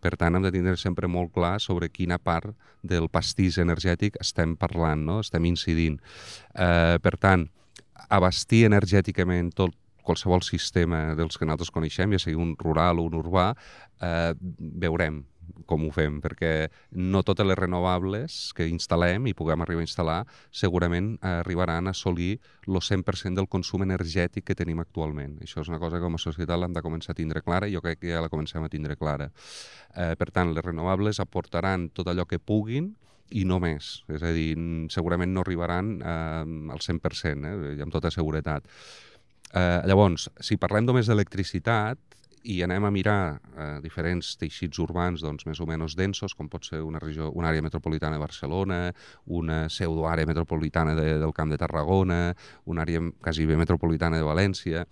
Per 0.00 0.14
tant, 0.16 0.36
hem 0.36 0.44
de 0.46 0.52
tindre 0.54 0.76
sempre 0.80 1.08
molt 1.12 1.32
clar 1.34 1.58
sobre 1.60 1.90
quina 1.92 2.16
part 2.18 2.54
del 2.82 3.10
pastís 3.12 3.58
energètic 3.60 4.16
estem 4.20 4.54
parlant, 4.56 5.02
no? 5.04 5.18
estem 5.20 5.44
incidint. 5.44 5.98
Eh, 6.54 6.96
per 7.04 7.16
tant, 7.20 7.44
abastir 8.08 8.64
energèticament 8.70 9.52
tot 9.52 9.76
qualsevol 10.06 10.40
sistema 10.42 11.10
dels 11.18 11.36
que 11.36 11.44
nosaltres 11.44 11.72
coneixem, 11.74 12.16
ja 12.16 12.22
sigui 12.22 12.40
un 12.40 12.54
rural 12.58 12.98
o 12.98 13.04
un 13.10 13.18
urbà, 13.20 13.50
eh, 14.00 14.32
veurem 14.58 15.20
com 15.70 15.86
ho 15.86 15.90
fem, 15.94 16.18
perquè 16.22 16.68
no 16.98 17.22
totes 17.26 17.46
les 17.46 17.58
renovables 17.58 18.38
que 18.56 18.66
instal·lem 18.66 19.28
i 19.30 19.34
puguem 19.38 19.62
arribar 19.62 19.84
a 19.84 19.86
instal·lar 19.86 20.18
segurament 20.62 21.12
arribaran 21.26 21.86
a 21.86 21.94
assolir 21.94 22.32
el 22.66 22.80
100% 22.82 23.38
del 23.38 23.48
consum 23.50 23.84
energètic 23.86 24.48
que 24.48 24.58
tenim 24.58 24.82
actualment. 24.82 25.38
Això 25.44 25.62
és 25.62 25.70
una 25.70 25.78
cosa 25.82 25.98
que 25.98 26.06
com 26.06 26.18
a 26.18 26.22
societat 26.22 26.58
l'hem 26.58 26.74
de 26.74 26.82
començar 26.82 27.14
a 27.14 27.20
tindre 27.20 27.44
clara 27.46 27.68
i 27.68 27.76
jo 27.76 27.84
crec 27.84 28.02
que 28.02 28.10
ja 28.14 28.24
la 28.24 28.32
comencem 28.32 28.64
a 28.64 28.72
tindre 28.72 28.96
clara. 28.98 29.30
Eh, 29.94 30.14
per 30.18 30.30
tant, 30.34 30.54
les 30.56 30.66
renovables 30.66 31.22
aportaran 31.22 31.88
tot 31.94 32.10
allò 32.10 32.26
que 32.26 32.42
puguin 32.42 32.94
i 33.30 33.44
no 33.46 33.60
més. 33.62 34.00
És 34.10 34.24
a 34.26 34.32
dir, 34.34 34.54
segurament 34.90 35.32
no 35.34 35.44
arribaran 35.44 35.96
eh, 36.02 36.72
al 36.74 36.82
100%, 36.82 37.46
eh, 37.46 37.76
amb 37.82 37.94
tota 37.94 38.10
seguretat. 38.10 38.66
Eh, 39.50 39.80
llavors, 39.90 40.28
si 40.42 40.58
parlem 40.60 40.86
només 40.86 41.10
d'electricitat, 41.10 41.98
i 42.42 42.62
anem 42.64 42.84
a 42.84 42.90
mirar 42.90 43.20
eh, 43.36 43.80
diferents 43.84 44.34
teixits 44.40 44.80
urbans 44.80 45.20
doncs, 45.24 45.46
més 45.48 45.60
o 45.60 45.66
menys 45.68 45.96
densos, 45.98 46.34
com 46.36 46.48
pot 46.48 46.64
ser 46.64 46.80
una, 46.84 47.00
regió, 47.02 47.30
una 47.36 47.50
àrea 47.50 47.64
metropolitana 47.64 48.16
de 48.16 48.22
Barcelona, 48.22 48.80
una 49.26 49.66
pseudoàrea 49.68 50.28
metropolitana 50.28 50.94
de, 50.96 51.18
del 51.20 51.34
Camp 51.36 51.52
de 51.52 51.60
Tarragona, 51.60 52.20
una 52.64 52.86
àrea 52.86 53.02
quasi 53.20 53.46
bé 53.46 53.58
metropolitana 53.60 54.20
de 54.20 54.26
València, 54.26 54.86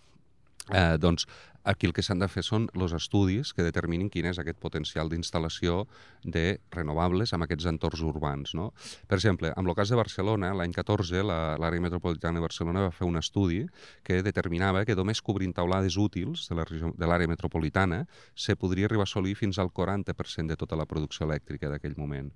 eh, 0.72 0.96
doncs 1.00 1.26
Aquí 1.68 1.84
el 1.84 1.92
que 1.92 2.00
s'han 2.00 2.22
de 2.22 2.26
fer 2.32 2.40
són 2.46 2.62
els 2.72 2.94
estudis 2.96 3.50
que 3.52 3.64
determinin 3.66 4.08
quin 4.08 4.24
és 4.30 4.38
aquest 4.40 4.56
potencial 4.62 5.10
d'instal·lació 5.12 5.82
de 6.24 6.44
renovables 6.72 7.34
en 7.36 7.44
aquests 7.44 7.66
entorns 7.68 8.00
urbans. 8.08 8.54
No? 8.56 8.70
Per 9.10 9.18
exemple, 9.18 9.50
amb 9.52 9.68
el 9.68 9.76
cas 9.76 9.92
de 9.92 9.98
Barcelona, 10.00 10.54
l'any 10.56 10.72
14, 10.72 11.20
l'àrea 11.28 11.84
metropolitana 11.84 12.40
de 12.40 12.46
Barcelona 12.46 12.86
va 12.86 12.94
fer 12.94 13.04
un 13.04 13.20
estudi 13.20 13.66
que 14.06 14.22
determinava 14.24 14.86
que 14.88 14.96
només 14.96 15.20
cobrint 15.20 15.52
taulades 15.52 15.98
útils 16.00 16.46
de 16.48 17.10
l'àrea 17.10 17.28
metropolitana 17.28 18.06
se 18.32 18.56
podria 18.56 18.88
arribar 18.88 19.04
a 19.04 19.10
assolir 19.10 19.36
fins 19.36 19.60
al 19.60 19.68
40% 19.68 20.48
de 20.48 20.56
tota 20.56 20.80
la 20.80 20.88
producció 20.88 21.28
elèctrica 21.28 21.68
d'aquell 21.68 22.00
moment 22.00 22.32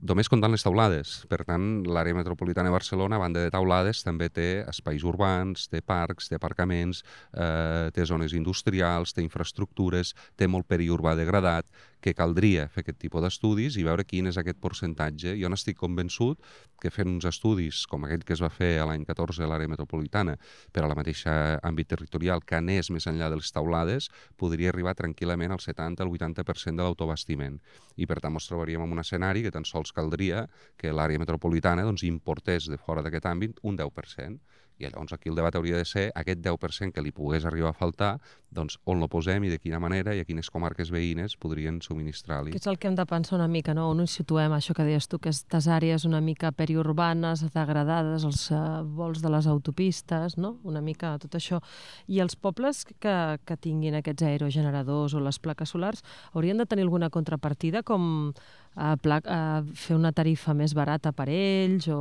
només 0.00 0.28
comptant 0.32 0.52
les 0.52 0.64
taulades. 0.64 1.12
Per 1.30 1.42
tant, 1.48 1.66
l'àrea 1.84 2.16
metropolitana 2.16 2.70
de 2.70 2.74
Barcelona, 2.74 3.18
a 3.18 3.22
banda 3.22 3.44
de 3.44 3.52
taulades, 3.52 4.02
també 4.06 4.30
té 4.32 4.48
espais 4.70 5.04
urbans, 5.04 5.68
té 5.68 5.82
parcs, 5.84 6.30
té 6.30 6.38
aparcaments, 6.38 7.02
eh, 7.34 7.90
té 7.94 8.06
zones 8.08 8.32
industrials, 8.36 9.12
té 9.12 9.22
infraestructures, 9.22 10.14
té 10.36 10.48
molt 10.48 10.68
periurbà 10.68 11.14
degradat, 11.16 11.66
que 12.00 12.14
caldria 12.16 12.66
fer 12.72 12.82
aquest 12.84 12.98
tipus 13.02 13.22
d'estudis 13.24 13.76
i 13.76 13.84
veure 13.86 14.06
quin 14.08 14.30
és 14.30 14.38
aquest 14.40 14.60
percentatge. 14.62 15.34
Jo 15.40 15.50
n'estic 15.52 15.78
convençut 15.80 16.40
que 16.80 16.92
fent 16.92 17.10
uns 17.12 17.26
estudis 17.28 17.84
com 17.90 18.06
aquest 18.06 18.24
que 18.24 18.34
es 18.36 18.42
va 18.42 18.50
fer 18.52 18.72
a 18.80 18.86
l'any 18.88 19.04
14 19.08 19.44
a 19.44 19.50
l'àrea 19.50 19.68
metropolitana 19.68 20.36
per 20.72 20.84
a 20.84 20.90
la 20.90 20.96
mateixa 20.96 21.34
àmbit 21.66 21.90
territorial 21.92 22.44
que 22.44 22.56
anés 22.56 22.90
més 22.90 23.06
enllà 23.10 23.28
de 23.30 23.40
les 23.40 23.52
taulades, 23.52 24.08
podria 24.40 24.72
arribar 24.72 24.96
tranquil·lament 24.96 25.52
al 25.52 25.60
70 25.60 26.04
al 26.04 26.12
80% 26.14 26.76
de 26.76 26.86
l'autobastiment. 26.86 27.60
I 27.96 28.08
per 28.08 28.20
tant 28.24 28.36
ens 28.36 28.48
trobaríem 28.48 28.86
en 28.86 28.96
un 28.96 29.04
escenari 29.04 29.44
que 29.44 29.52
tan 29.54 29.68
sols 29.68 29.92
caldria 29.92 30.46
que 30.80 30.94
l'àrea 30.94 31.20
metropolitana 31.20 31.84
doncs, 31.84 32.06
importés 32.08 32.70
de 32.70 32.80
fora 32.80 33.04
d'aquest 33.04 33.28
àmbit 33.28 33.60
un 33.62 33.76
10% 33.76 34.40
I 34.80 34.88
llavors 34.88 35.12
aquí 35.12 35.28
el 35.28 35.36
debat 35.36 35.54
hauria 35.56 35.76
de 35.76 35.84
ser 35.84 36.08
aquest 36.16 36.40
10% 36.40 36.94
que 36.96 37.02
li 37.04 37.12
pogués 37.12 37.44
arribar 37.44 37.74
a 37.74 37.76
faltar, 37.76 38.14
doncs 38.50 38.78
on 38.88 38.98
lo 38.98 39.06
posem 39.08 39.44
i 39.44 39.50
de 39.52 39.58
quina 39.62 39.78
manera 39.82 40.14
i 40.16 40.22
a 40.22 40.26
quines 40.26 40.50
comarques 40.50 40.90
veïnes 40.90 41.36
podrien 41.38 41.78
subministrar-li. 41.84 42.54
Que 42.54 42.58
és 42.58 42.68
el 42.70 42.78
que 42.80 42.88
hem 42.88 42.96
de 42.98 43.06
pensar 43.06 43.36
una 43.38 43.48
mica, 43.48 43.74
no? 43.76 43.90
On 43.92 44.00
ho 44.02 44.06
situem, 44.10 44.52
això 44.56 44.74
que 44.74 44.86
deies 44.86 45.06
tu, 45.06 45.20
aquestes 45.20 45.68
àrees 45.70 46.06
una 46.08 46.22
mica 46.24 46.50
periurbanes, 46.56 47.44
degradades, 47.54 48.24
els 48.26 48.46
uh, 48.50 48.80
vols 48.84 49.22
de 49.22 49.30
les 49.30 49.46
autopistes, 49.50 50.38
no? 50.40 50.56
Una 50.64 50.82
mica 50.82 51.12
tot 51.22 51.36
això. 51.38 51.60
I 52.08 52.22
els 52.24 52.34
pobles 52.36 52.82
que, 52.98 53.14
que 53.44 53.58
tinguin 53.60 54.00
aquests 54.00 54.26
aerogeneradors 54.26 55.14
o 55.14 55.22
les 55.22 55.38
plaques 55.38 55.76
solars 55.76 56.02
haurien 56.32 56.58
de 56.58 56.66
tenir 56.66 56.88
alguna 56.88 57.10
contrapartida 57.10 57.84
com 57.86 58.32
a, 58.74 58.96
pla, 58.96 59.20
a 59.24 59.40
fer 59.74 59.96
una 59.96 60.12
tarifa 60.12 60.54
més 60.54 60.74
barata 60.76 61.12
per 61.16 61.28
ells 61.32 61.88
o 61.90 62.00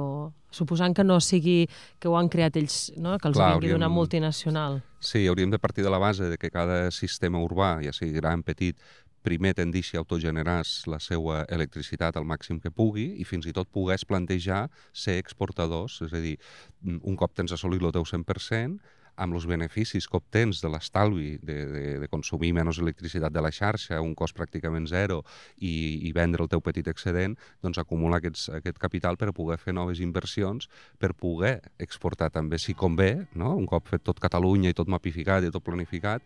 suposant 0.51 0.95
que 0.97 1.05
no 1.05 1.19
sigui 1.21 1.67
que 1.99 2.09
ho 2.09 2.15
han 2.17 2.29
creat 2.29 2.57
ells, 2.57 2.79
no? 2.97 3.17
que 3.17 3.29
els 3.29 3.37
Clar, 3.37 3.51
vingui 3.57 3.73
d'una 3.73 3.89
multinacional. 3.89 4.79
Sí, 4.99 5.25
hauríem 5.27 5.51
de 5.53 5.59
partir 5.59 5.85
de 5.85 5.91
la 5.93 6.01
base 6.01 6.29
de 6.29 6.37
que 6.37 6.49
cada 6.49 6.89
sistema 6.91 7.41
urbà, 7.41 7.77
ja 7.85 7.93
sigui 7.93 8.17
gran, 8.17 8.43
petit, 8.43 8.79
primer 9.23 9.51
tendixi 9.57 9.97
a 9.97 10.03
autogenerar 10.03 10.61
la 10.87 10.99
seva 11.03 11.43
electricitat 11.51 12.15
al 12.17 12.25
màxim 12.25 12.59
que 12.63 12.71
pugui 12.71 13.09
i 13.19 13.25
fins 13.27 13.49
i 13.49 13.53
tot 13.55 13.67
pogués 13.67 14.05
plantejar 14.07 14.67
ser 14.95 15.17
exportadors, 15.19 15.99
és 16.05 16.15
a 16.15 16.21
dir, 16.23 16.37
un 16.85 17.19
cop 17.19 17.35
tens 17.35 17.53
assolit 17.55 17.83
el 17.83 17.93
teu 17.95 18.07
100%, 18.07 18.79
amb 19.19 19.35
els 19.35 19.45
beneficis 19.49 20.07
que 20.07 20.17
obtens 20.17 20.61
de 20.63 20.71
l'estalvi 20.71 21.33
de, 21.43 21.57
de, 21.73 21.83
de 22.01 22.09
consumir 22.11 22.51
menys 22.55 22.79
electricitat 22.81 23.33
de 23.35 23.43
la 23.43 23.51
xarxa, 23.53 23.99
un 24.01 24.15
cost 24.17 24.37
pràcticament 24.37 24.87
zero, 24.89 25.21
i, 25.57 25.73
i 26.07 26.13
vendre 26.15 26.45
el 26.45 26.51
teu 26.51 26.63
petit 26.63 26.87
excedent, 26.91 27.35
doncs 27.63 27.81
acumular 27.81 28.21
aquests, 28.21 28.47
aquest 28.61 28.79
capital 28.81 29.19
per 29.19 29.33
poder 29.35 29.59
fer 29.61 29.75
noves 29.75 29.99
inversions, 30.03 30.69
per 30.99 31.11
poder 31.13 31.57
exportar 31.79 32.31
també, 32.33 32.59
si 32.61 32.77
convé, 32.77 33.11
no? 33.35 33.55
un 33.59 33.67
cop 33.69 33.91
fet 33.91 34.05
tot 34.07 34.21
Catalunya 34.23 34.71
i 34.71 34.77
tot 34.77 34.89
mapificat 34.91 35.45
i 35.45 35.51
tot 35.53 35.65
planificat, 35.65 36.23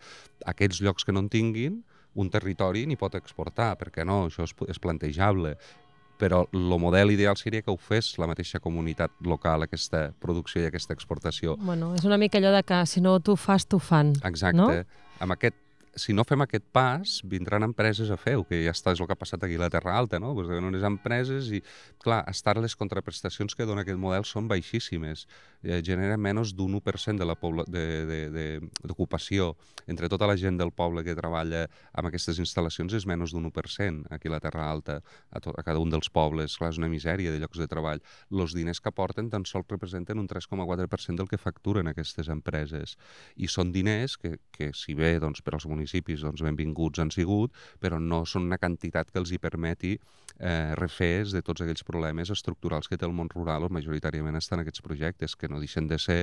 aquests 0.49 0.81
llocs 0.85 1.05
que 1.05 1.15
no 1.15 1.25
en 1.25 1.31
tinguin, 1.33 1.81
un 2.13 2.29
territori 2.29 2.85
n'hi 2.85 2.97
pot 2.99 3.15
exportar, 3.17 3.73
perquè 3.79 4.05
no, 4.05 4.27
això 4.29 4.45
és, 4.45 4.53
és 4.69 4.79
plantejable 4.81 5.55
però 6.19 6.43
el 6.53 6.75
model 6.79 7.11
ideal 7.11 7.37
seria 7.39 7.61
que 7.61 7.71
ho 7.71 7.77
fes 7.77 8.13
la 8.21 8.27
mateixa 8.29 8.61
comunitat 8.63 9.11
local, 9.25 9.65
aquesta 9.65 10.11
producció 10.21 10.63
i 10.63 10.69
aquesta 10.69 10.93
exportació. 10.93 11.57
Bueno, 11.59 11.93
és 11.97 12.05
una 12.07 12.19
mica 12.21 12.39
allò 12.39 12.53
de 12.55 12.63
que 12.67 12.83
si 12.89 13.01
no 13.01 13.19
tu 13.19 13.35
fas, 13.35 13.67
tu 13.67 13.79
fan. 13.79 14.13
Exacte. 14.23 14.57
No? 14.59 14.69
Amb 15.23 15.37
aquest 15.37 15.57
si 15.95 16.13
no 16.13 16.23
fem 16.25 16.41
aquest 16.41 16.65
pas, 16.73 17.19
vindran 17.29 17.63
empreses 17.67 18.09
a 18.09 18.17
fer-ho, 18.17 18.43
que 18.49 18.63
ja 18.63 18.71
està, 18.73 18.93
és 18.95 19.01
el 19.01 19.07
que 19.07 19.13
ha 19.13 19.19
passat 19.19 19.43
aquí 19.45 19.59
a 19.59 19.61
la 19.61 19.69
Terra 19.69 19.93
Alta, 19.97 20.19
no? 20.19 20.33
Pues 20.33 20.47
venen 20.49 20.65
unes 20.71 20.83
empreses 20.87 21.51
i, 21.53 21.61
clar, 22.01 22.23
estar 22.31 22.55
les 22.57 22.75
contraprestacions 22.75 23.53
que 23.53 23.67
dona 23.69 23.83
aquest 23.85 23.99
model 24.01 24.25
són 24.25 24.47
baixíssimes. 24.49 25.27
Eh, 25.63 25.81
genera 25.85 26.17
menys 26.17 26.53
d'un 26.57 26.73
1% 26.79 27.21
de 27.21 27.27
la 27.27 27.37
d'ocupació. 28.83 29.53
Entre 29.87 30.09
tota 30.09 30.27
la 30.27 30.35
gent 30.39 30.57
del 30.57 30.73
poble 30.73 31.03
que 31.05 31.15
treballa 31.15 31.67
amb 31.93 32.09
aquestes 32.09 32.39
instal·lacions 32.41 32.93
és 32.97 33.05
menys 33.05 33.31
d'un 33.35 33.45
1% 33.51 34.09
aquí 34.11 34.31
a 34.31 34.33
la 34.33 34.41
Terra 34.43 34.69
Alta, 34.71 34.99
a, 35.29 35.39
tot, 35.39 35.53
a 35.55 35.63
cada 35.63 35.79
un 35.79 35.93
dels 35.93 36.09
pobles. 36.09 36.57
Clar, 36.57 36.73
és 36.73 36.81
una 36.81 36.89
misèria 36.89 37.31
de 37.31 37.39
llocs 37.39 37.61
de 37.61 37.69
treball. 37.69 38.01
Els 38.33 38.57
diners 38.57 38.81
que 38.81 38.89
aporten 38.89 39.29
tan 39.29 39.45
sols 39.45 39.69
representen 39.69 40.19
un 40.19 40.27
3,4% 40.27 41.21
del 41.21 41.29
que 41.29 41.37
facturen 41.37 41.87
aquestes 41.87 42.33
empreses. 42.33 42.97
I 43.37 43.47
són 43.47 43.71
diners 43.71 44.17
que, 44.17 44.39
que 44.51 44.73
si 44.73 44.97
bé 44.97 45.19
doncs, 45.21 45.43
per 45.45 45.53
als 45.53 45.67
municipis 45.69 45.82
municipis 45.83 46.23
doncs, 46.23 46.41
benvinguts 46.45 47.01
han 47.03 47.11
sigut, 47.11 47.51
però 47.83 47.99
no 47.99 48.23
són 48.25 48.47
una 48.47 48.59
quantitat 48.61 49.11
que 49.11 49.19
els 49.19 49.33
hi 49.33 49.39
permeti 49.43 49.97
eh, 50.39 50.73
refer 50.75 51.25
de 51.31 51.41
tots 51.45 51.63
aquells 51.63 51.83
problemes 51.85 52.31
estructurals 52.33 52.89
que 52.89 52.97
té 52.97 53.05
el 53.05 53.13
món 53.15 53.29
rural, 53.31 53.67
on 53.67 53.73
majoritàriament 53.75 54.37
estan 54.39 54.63
aquests 54.63 54.83
projectes, 54.85 55.35
que 55.35 55.49
no 55.49 55.59
deixen 55.61 55.87
de 55.87 55.99
ser 56.01 56.19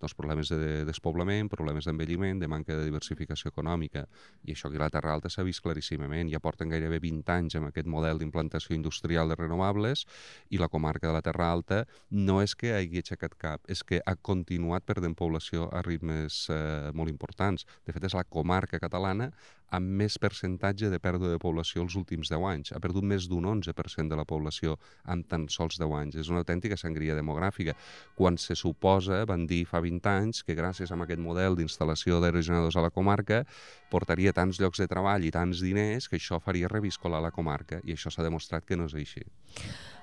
doncs, 0.00 0.14
problemes 0.18 0.50
de 0.52 0.82
despoblament, 0.88 1.50
problemes 1.52 1.86
d'envelliment, 1.88 2.40
de 2.42 2.48
manca 2.50 2.76
de 2.76 2.84
diversificació 2.88 3.52
econòmica. 3.52 4.06
I 4.44 4.56
això 4.56 4.68
aquí 4.68 4.80
a 4.80 4.84
la 4.84 4.90
Terra 4.90 5.14
Alta 5.14 5.30
s'ha 5.30 5.46
vist 5.46 5.62
claríssimament. 5.64 6.30
Ja 6.32 6.42
porten 6.42 6.72
gairebé 6.72 7.00
20 7.02 7.32
anys 7.36 7.58
amb 7.58 7.70
aquest 7.70 7.88
model 7.90 8.20
d'implantació 8.20 8.76
industrial 8.76 9.30
de 9.30 9.38
renovables 9.38 10.06
i 10.50 10.60
la 10.60 10.68
comarca 10.68 11.08
de 11.08 11.16
la 11.16 11.24
Terra 11.24 11.50
Alta 11.52 11.84
no 12.10 12.40
és 12.42 12.56
que 12.58 12.74
hagi 12.76 13.02
aixecat 13.02 13.36
cap, 13.38 13.64
és 13.68 13.82
que 13.84 14.02
ha 14.04 14.16
continuat 14.16 14.86
perdent 14.88 15.16
població 15.18 15.68
a 15.72 15.82
ritmes 15.86 16.46
eh, 16.50 16.90
molt 16.94 17.10
importants. 17.12 17.66
De 17.86 17.92
fet, 17.94 18.04
és 18.04 18.16
la 18.16 18.24
comarca 18.24 18.80
catalana 18.82 19.30
amb 19.72 19.96
més 20.02 20.18
percentatge 20.20 20.90
de 20.92 21.00
pèrdua 21.00 21.30
de 21.32 21.40
població 21.40 21.82
els 21.86 21.96
últims 21.96 22.30
10 22.30 22.44
anys. 22.50 22.72
Ha 22.72 22.80
perdut 22.84 23.06
més 23.08 23.26
d'un 23.30 23.46
11% 23.48 24.12
de 24.12 24.18
la 24.18 24.26
població 24.28 24.76
en 25.08 25.24
tan 25.24 25.48
sols 25.52 25.78
10 25.80 25.94
anys. 25.98 26.18
És 26.20 26.28
una 26.32 26.42
autèntica 26.44 26.76
sangria 26.76 27.16
demogràfica. 27.16 27.74
Quan 28.18 28.36
se 28.38 28.56
suposa, 28.58 29.22
van 29.28 29.46
dir 29.48 29.64
fa 29.68 29.80
20 29.80 30.10
anys, 30.12 30.42
que 30.44 30.56
gràcies 30.58 30.92
a 30.92 31.00
aquest 31.02 31.22
model 31.24 31.56
d'instal·lació 31.56 32.20
d'aerogeneradors 32.20 32.76
a 32.76 32.84
la 32.84 32.92
comarca 32.92 33.42
portaria 33.90 34.32
tants 34.32 34.60
llocs 34.60 34.80
de 34.80 34.88
treball 34.88 35.24
i 35.24 35.32
tants 35.32 35.60
diners 35.64 36.08
que 36.08 36.20
això 36.20 36.38
faria 36.40 36.68
reviscolar 36.68 37.22
la 37.24 37.32
comarca. 37.32 37.80
I 37.84 37.96
això 37.96 38.12
s'ha 38.12 38.24
demostrat 38.24 38.68
que 38.68 38.76
no 38.76 38.88
és 38.88 38.94
així. 38.94 39.24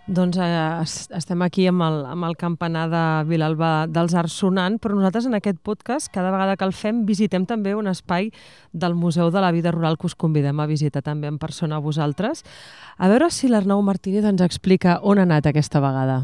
Doncs 0.09 0.39
eh, 0.41 0.81
estem 1.13 1.43
aquí 1.45 1.67
amb 1.69 1.83
el, 1.85 1.99
amb 2.09 2.25
el 2.25 2.33
campanar 2.39 2.87
de 2.89 3.01
Vilalba 3.29 3.85
dels 3.85 4.15
Arts 4.17 4.39
sonant, 4.41 4.79
però 4.81 4.95
nosaltres 4.97 5.27
en 5.29 5.37
aquest 5.37 5.59
podcast, 5.61 6.09
cada 6.09 6.31
vegada 6.33 6.55
que 6.57 6.65
el 6.65 6.73
fem, 6.73 7.03
visitem 7.05 7.45
també 7.45 7.75
un 7.77 7.85
espai 7.91 8.31
del 8.73 8.97
Museu 8.97 9.29
de 9.29 9.43
la 9.45 9.53
Vida 9.53 9.69
Rural 9.75 9.99
que 10.01 10.09
us 10.09 10.17
convidem 10.17 10.57
a 10.57 10.65
visitar 10.65 11.05
també 11.05 11.29
en 11.29 11.37
persona 11.37 11.77
a 11.77 11.85
vosaltres. 11.85 12.41
A 12.97 13.11
veure 13.11 13.29
si 13.29 13.53
l'Arnau 13.53 13.85
Martínez 13.85 14.25
ens 14.25 14.41
explica 14.41 14.97
on 15.05 15.21
ha 15.21 15.29
anat 15.29 15.53
aquesta 15.53 15.77
vegada. 15.77 16.23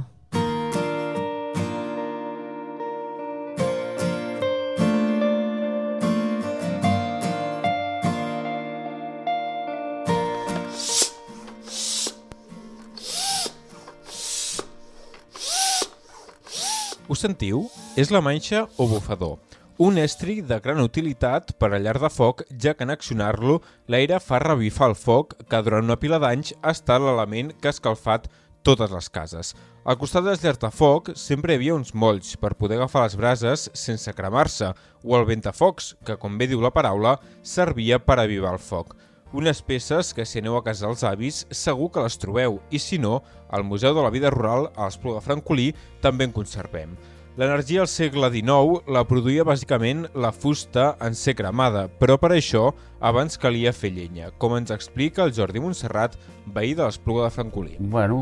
Sentiu? 17.25 17.63
És 17.97 18.11
la 18.13 18.19
manxa 18.21 18.67
o 18.77 18.85
bufador. 18.85 19.39
Un 19.81 19.97
estri 19.97 20.43
de 20.45 20.59
gran 20.61 20.77
utilitat 20.83 21.55
per 21.57 21.71
a 21.73 21.79
llar 21.81 21.95
de 21.97 22.09
foc, 22.13 22.43
ja 22.61 22.75
que 22.77 22.85
en 22.85 22.93
accionar-lo 22.93 23.55
l'aire 23.89 24.19
fa 24.21 24.37
revifar 24.43 24.91
el 24.91 24.93
foc 24.99 25.33
que 25.49 25.61
durant 25.65 25.87
una 25.87 25.97
pila 25.97 26.19
d'anys 26.21 26.53
ha 26.61 26.75
estat 26.75 27.01
l'element 27.01 27.49
que 27.57 27.71
ha 27.71 27.73
escalfat 27.73 28.27
totes 28.61 28.93
les 28.93 29.09
cases. 29.09 29.55
Al 29.89 29.97
costat 29.97 30.27
dels 30.27 30.43
llars 30.45 30.61
de 30.61 30.69
foc 30.69 31.09
sempre 31.17 31.55
hi 31.55 31.57
havia 31.57 31.79
uns 31.79 31.95
molls 31.97 32.35
per 32.37 32.53
poder 32.59 32.77
agafar 32.77 33.07
les 33.07 33.17
brases 33.17 33.65
sense 33.73 34.13
cremar-se, 34.13 34.69
o 35.01 35.17
el 35.17 35.25
ventafocs, 35.25 35.95
que, 36.05 36.19
com 36.21 36.37
bé 36.37 36.45
diu 36.51 36.61
la 36.61 36.73
paraula, 36.77 37.17
servia 37.41 37.97
per 38.05 38.19
avivar 38.21 38.53
el 38.53 38.61
foc. 38.61 38.93
Unes 39.33 39.63
peces 39.65 40.13
que 40.13 40.29
si 40.29 40.39
aneu 40.39 40.59
a 40.59 40.63
casa 40.63 40.85
dels 40.85 41.01
avis 41.03 41.41
segur 41.49 41.89
que 41.91 42.05
les 42.05 42.21
trobeu 42.21 42.61
i 42.69 42.79
si 42.79 43.01
no, 43.01 43.17
al 43.49 43.65
Museu 43.65 43.97
de 43.97 44.05
la 44.05 44.13
Vida 44.13 44.29
Rural 44.29 44.69
a 44.75 44.85
l'Espluga 44.85 45.25
Francolí 45.25 45.71
també 46.05 46.29
en 46.29 46.37
conservem. 46.37 46.93
L'energia 47.35 47.81
al 47.83 47.89
segle 47.91 48.29
XIX 48.31 48.85
la 48.95 49.01
produïa 49.03 49.43
bàsicament 49.43 50.05
la 50.23 50.29
fusta 50.31 50.85
en 51.03 51.17
ser 51.19 51.33
cremada, 51.35 51.81
però 51.99 52.15
per 52.15 52.29
això 52.31 52.69
abans 53.03 53.35
calia 53.35 53.73
fer 53.75 53.89
llenya, 53.91 54.29
com 54.39 54.53
ens 54.55 54.71
explica 54.71 55.25
el 55.25 55.33
Jordi 55.35 55.59
Montserrat, 55.59 56.15
veí 56.55 56.71
de 56.79 56.85
l'Espluga 56.85 57.25
de 57.25 57.33
Francolí. 57.35 57.75
Bueno, 57.79 58.21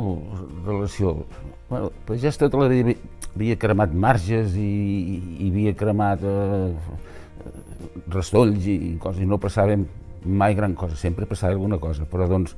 relació... 0.66 1.28
Bueno, 1.70 1.92
pues 2.08 2.24
ja 2.26 2.32
tota 2.34 2.64
la 2.64 2.72
vida 2.72 2.96
havia 3.36 3.58
cremat 3.62 3.94
marges 3.94 4.58
i, 4.58 4.72
i 5.46 5.52
havia 5.52 5.76
cremat 5.78 6.26
eh, 6.26 6.74
restolls 8.18 8.66
i 8.66 8.96
coses, 8.98 9.22
i 9.22 9.30
no 9.30 9.38
passàvem 9.38 9.86
mai 10.26 10.58
gran 10.58 10.74
cosa, 10.74 10.98
sempre 10.98 11.30
passava 11.30 11.54
alguna 11.54 11.78
cosa, 11.78 12.10
però 12.10 12.26
doncs, 12.34 12.58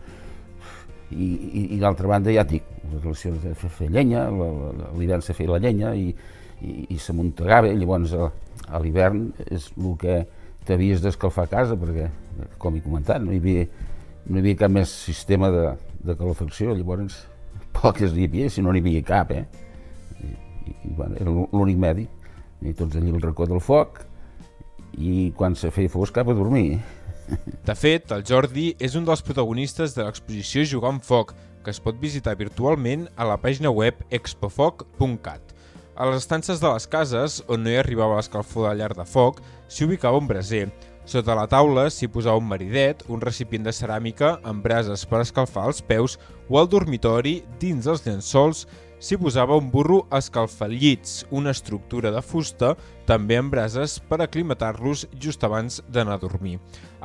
i, 1.12 1.28
i, 1.28 1.68
i 1.76 1.84
d'altra 1.84 2.08
banda 2.16 2.32
ja 2.32 2.48
dic, 2.48 2.64
les 2.94 3.04
relacions 3.04 3.44
de 3.44 3.52
fer, 3.60 3.76
fer 3.82 3.92
llenya, 3.92 4.30
l'hivern 4.96 5.20
se 5.20 5.36
feia 5.36 5.52
la 5.52 5.62
llenya 5.68 5.92
i, 6.00 6.14
i, 6.66 6.88
i 6.96 6.98
s'amuntegava, 7.02 7.72
llavors 7.78 8.16
a, 8.18 8.30
a 8.68 8.82
l'hivern 8.82 9.30
és 9.46 9.70
el 9.78 9.94
que 10.02 10.24
t'havies 10.66 11.04
d'escalfar 11.04 11.46
a 11.46 11.52
casa, 11.52 11.78
perquè, 11.80 12.10
com 12.62 12.76
he 12.76 12.84
comentat, 12.84 13.22
no 13.22 13.34
hi 13.34 13.40
havia, 13.42 13.68
no 14.26 14.40
hi 14.40 14.44
havia 14.44 14.62
cap 14.64 14.74
més 14.74 14.92
sistema 15.06 15.52
de, 15.54 15.68
de 16.06 16.18
calefacció, 16.18 16.74
llavors 16.74 17.22
poques 17.78 18.16
hi 18.16 18.28
havia, 18.30 18.50
si 18.50 18.66
no 18.66 18.74
n'hi 18.74 18.84
havia 18.84 19.06
cap, 19.06 19.32
eh? 19.36 19.46
I, 20.24 20.34
i, 20.34 20.76
i 20.90 20.94
bueno, 20.98 21.16
era 21.22 21.32
l'únic 21.54 21.80
medi, 21.82 22.10
i 22.66 22.74
tots 22.74 22.98
allà 22.98 23.14
al 23.14 23.24
racó 23.24 23.48
del 23.50 23.62
foc, 23.62 24.02
i 24.96 25.32
quan 25.38 25.58
se 25.60 25.70
feia 25.76 25.92
fosc 25.92 26.16
cap 26.16 26.32
a 26.32 26.38
dormir, 26.38 26.80
de 27.66 27.74
fet, 27.74 28.12
el 28.14 28.22
Jordi 28.28 28.68
és 28.78 28.94
un 28.98 29.06
dels 29.08 29.24
protagonistes 29.26 29.96
de 29.98 30.06
l'exposició 30.06 30.62
Jugar 30.70 30.92
amb 30.94 31.06
Foc, 31.06 31.34
que 31.66 31.74
es 31.74 31.82
pot 31.82 31.98
visitar 31.98 32.36
virtualment 32.38 33.08
a 33.18 33.26
la 33.26 33.40
pàgina 33.42 33.72
web 33.74 34.04
expofoc.cat. 34.14 35.55
A 35.96 36.04
les 36.10 36.18
estances 36.18 36.60
de 36.60 36.68
les 36.68 36.86
cases, 36.92 37.38
on 37.48 37.62
no 37.64 37.72
hi 37.72 37.78
arribava 37.80 38.18
l'escalfor 38.18 38.66
de 38.68 38.74
llar 38.76 38.90
de 38.98 39.06
foc, 39.08 39.38
s'hi 39.72 39.86
ubicava 39.88 40.20
un 40.20 40.28
braser. 40.28 40.66
Sota 41.08 41.38
la 41.38 41.46
taula 41.48 41.86
s'hi 41.88 42.10
posava 42.12 42.42
un 42.42 42.50
maridet, 42.50 43.06
un 43.08 43.22
recipient 43.24 43.64
de 43.64 43.72
ceràmica 43.72 44.34
amb 44.44 44.66
brases 44.66 45.06
per 45.08 45.22
escalfar 45.24 45.70
els 45.72 45.80
peus 45.80 46.18
o 46.50 46.60
al 46.60 46.68
dormitori, 46.68 47.38
dins 47.62 47.88
dels 47.88 48.04
llençols, 48.04 48.66
s'hi 49.06 49.20
posava 49.22 49.54
un 49.60 49.68
burro 49.70 50.00
escalfallits, 50.18 51.28
una 51.30 51.52
estructura 51.54 52.10
de 52.10 52.24
fusta, 52.26 52.72
també 53.06 53.38
amb 53.38 53.54
brases 53.54 54.00
per 54.10 54.18
aclimatar-los 54.24 55.06
just 55.22 55.44
abans 55.46 55.78
d'anar 55.94 56.16
a 56.18 56.22
dormir. 56.24 56.56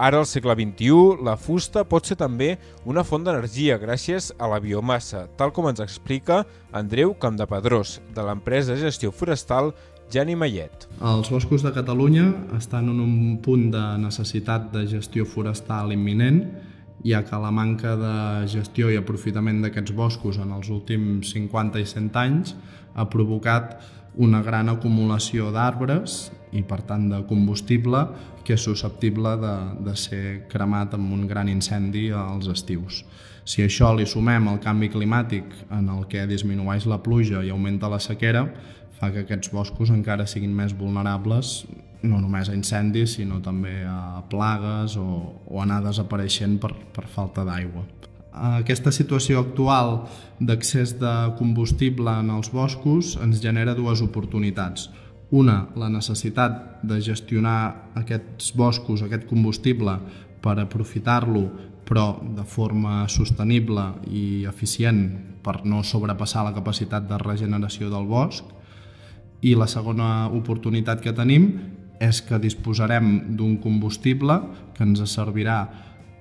Ara, 0.01 0.23
al 0.23 0.29
segle 0.29 0.57
XXI, 0.57 1.21
la 1.27 1.37
fusta 1.37 1.85
pot 1.85 2.09
ser 2.09 2.17
també 2.17 2.55
una 2.89 3.05
font 3.05 3.27
d'energia 3.27 3.77
gràcies 3.83 4.31
a 4.39 4.49
la 4.49 4.63
biomassa, 4.65 5.27
tal 5.37 5.53
com 5.53 5.69
ens 5.69 5.85
explica 5.85 6.47
Andreu 6.73 7.13
Campdepadrós, 7.21 7.99
de 8.17 8.25
l'empresa 8.25 8.73
de 8.73 8.81
gestió 8.87 9.13
forestal 9.13 9.75
Jani 10.11 10.39
Mayet. 10.41 10.89
Els 11.05 11.29
boscos 11.31 11.63
de 11.63 11.75
Catalunya 11.77 12.31
estan 12.57 12.89
en 12.89 13.05
un 13.05 13.37
punt 13.45 13.69
de 13.75 13.85
necessitat 14.01 14.73
de 14.73 14.89
gestió 14.89 15.29
forestal 15.29 15.93
imminent, 15.93 16.47
ja 17.05 17.23
que 17.25 17.39
la 17.41 17.51
manca 17.51 17.95
de 17.97 18.49
gestió 18.51 18.91
i 18.91 18.99
aprofitament 19.01 19.63
d'aquests 19.65 19.95
boscos 19.97 20.41
en 20.43 20.53
els 20.57 20.69
últims 20.73 21.33
50 21.33 21.81
i 21.81 21.87
100 21.89 22.21
anys 22.21 22.55
ha 22.95 23.09
provocat 23.09 23.79
una 24.21 24.43
gran 24.43 24.69
acumulació 24.69 25.51
d'arbres 25.55 26.31
i 26.53 26.63
per 26.67 26.81
tant 26.83 27.07
de 27.13 27.23
combustible 27.29 28.03
que 28.45 28.57
és 28.57 28.65
susceptible 28.67 29.37
de, 29.39 29.57
de 29.87 29.95
ser 29.97 30.25
cremat 30.51 30.97
amb 30.99 31.13
un 31.15 31.27
gran 31.31 31.49
incendi 31.49 32.09
als 32.11 32.51
estius. 32.51 33.05
Si 33.45 33.63
això 33.65 33.93
li 33.97 34.05
sumem 34.07 34.49
el 34.51 34.59
canvi 34.63 34.91
climàtic 34.93 35.47
en 35.73 35.89
el 35.91 36.05
que 36.11 36.27
disminueix 36.29 36.87
la 36.91 37.01
pluja 37.03 37.45
i 37.45 37.51
augmenta 37.51 37.89
la 37.89 38.01
sequera, 38.03 38.45
fa 39.01 39.11
que 39.15 39.25
aquests 39.25 39.51
boscos 39.53 39.91
encara 39.91 40.29
siguin 40.29 40.53
més 40.55 40.77
vulnerables 40.77 41.65
no 42.03 42.21
només 42.21 42.49
a 42.49 42.57
incendis, 42.57 43.17
sinó 43.19 43.41
també 43.45 43.83
a 43.85 44.23
plagues 44.31 44.97
o, 44.97 45.07
o 45.47 45.61
anar 45.61 45.83
desapareixent 45.85 46.59
per, 46.63 46.73
per 46.95 47.07
falta 47.11 47.45
d'aigua. 47.45 47.85
Aquesta 48.31 48.93
situació 48.95 49.41
actual 49.43 50.05
d'accés 50.39 50.95
de 51.01 51.13
combustible 51.39 52.13
en 52.23 52.31
els 52.31 52.53
boscos 52.55 53.17
ens 53.21 53.41
genera 53.43 53.75
dues 53.75 54.01
oportunitats. 54.07 54.89
Una, 55.31 55.69
la 55.79 55.91
necessitat 55.91 56.81
de 56.87 57.01
gestionar 57.03 57.91
aquests 57.99 58.55
boscos, 58.57 59.03
aquest 59.03 59.27
combustible, 59.31 59.99
per 60.41 60.57
aprofitar-lo, 60.59 61.45
però 61.87 62.15
de 62.23 62.47
forma 62.47 63.03
sostenible 63.11 63.85
i 64.09 64.47
eficient 64.49 65.03
per 65.43 65.61
no 65.67 65.83
sobrepassar 65.85 66.47
la 66.47 66.55
capacitat 66.55 67.07
de 67.11 67.19
regeneració 67.19 67.91
del 67.91 68.07
bosc. 68.07 68.47
I 69.43 69.55
la 69.57 69.69
segona 69.71 70.29
oportunitat 70.37 71.01
que 71.05 71.15
tenim 71.17 71.53
és 72.01 72.21
que 72.25 72.41
disposarem 72.41 73.37
d'un 73.37 73.59
combustible 73.61 74.41
que 74.77 74.85
ens 74.85 75.03
servirà 75.13 75.61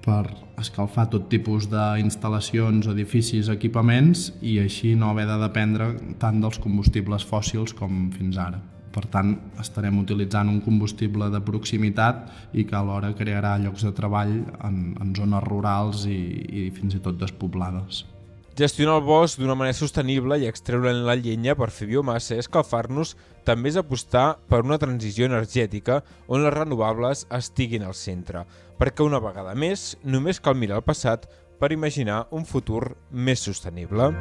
per 0.04 0.24
escalfar 0.60 1.08
tot 1.12 1.28
tipus 1.32 1.68
d'instal·lacions, 1.72 2.88
edificis, 2.92 3.50
equipaments 3.52 4.30
i 4.42 4.58
així 4.64 4.96
no 4.96 5.12
haver 5.12 5.28
de 5.30 5.40
dependre 5.42 5.94
tant 6.20 6.40
dels 6.44 6.60
combustibles 6.64 7.28
fòssils 7.28 7.76
com 7.76 8.10
fins 8.16 8.40
ara. 8.40 8.62
Per 8.90 9.06
tant, 9.14 9.36
estarem 9.62 10.00
utilitzant 10.02 10.50
un 10.50 10.62
combustible 10.66 11.30
de 11.30 11.42
proximitat 11.46 12.56
i 12.58 12.66
que 12.66 12.78
alhora 12.80 13.14
crearà 13.16 13.58
llocs 13.62 13.86
de 13.86 13.94
treball 13.96 14.40
en, 14.66 14.80
en 15.00 15.12
zones 15.16 15.46
rurals 15.46 16.08
i, 16.10 16.22
i 16.64 16.70
fins 16.74 16.98
i 16.98 17.04
tot 17.04 17.20
despoblades. 17.22 18.06
Gestionar 18.60 18.98
el 19.00 19.06
bosc 19.08 19.40
d'una 19.40 19.54
manera 19.56 19.78
sostenible 19.78 20.36
i 20.42 20.48
extreure'n 20.50 21.06
la 21.08 21.14
llenya 21.16 21.54
per 21.56 21.70
fer 21.72 21.86
biomassa 21.88 22.36
i 22.36 22.42
escalfar-nos 22.42 23.14
també 23.48 23.72
és 23.72 23.78
apostar 23.80 24.34
per 24.52 24.60
una 24.66 24.76
transició 24.82 25.30
energètica 25.30 26.02
on 26.28 26.44
les 26.44 26.52
renovables 26.52 27.22
estiguin 27.38 27.86
al 27.88 27.96
centre, 27.96 28.42
perquè 28.76 29.06
una 29.06 29.22
vegada 29.24 29.54
més 29.56 29.94
només 30.04 30.44
cal 30.44 30.60
mirar 30.60 30.82
el 30.82 30.84
passat 30.90 31.30
per 31.62 31.72
imaginar 31.72 32.26
un 32.36 32.44
futur 32.44 32.98
més 33.12 33.40
sostenible. 33.48 34.12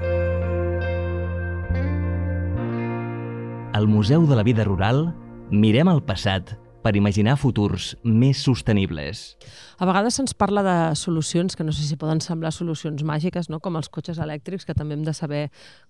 Al 3.74 3.90
Museu 3.90 4.22
de 4.30 4.38
la 4.38 4.46
Vida 4.46 4.62
Rural 4.70 5.08
mirem 5.50 5.90
el 5.90 6.04
passat 6.06 6.54
per 6.82 6.94
imaginar 6.96 7.36
futurs 7.38 7.92
més 8.04 8.40
sostenibles. 8.44 9.36
A 9.78 9.86
vegades 9.88 10.18
se'ns 10.18 10.34
parla 10.34 10.62
de 10.66 10.76
solucions 10.98 11.56
que 11.56 11.66
no 11.66 11.74
sé 11.74 11.84
si 11.86 11.98
poden 11.98 12.22
semblar 12.24 12.52
solucions 12.54 13.02
màgiques, 13.06 13.50
no? 13.50 13.60
com 13.60 13.78
els 13.78 13.90
cotxes 13.92 14.20
elèctrics, 14.22 14.66
que 14.66 14.76
també 14.78 14.96
hem 14.96 15.04
de 15.06 15.14
saber 15.14 15.42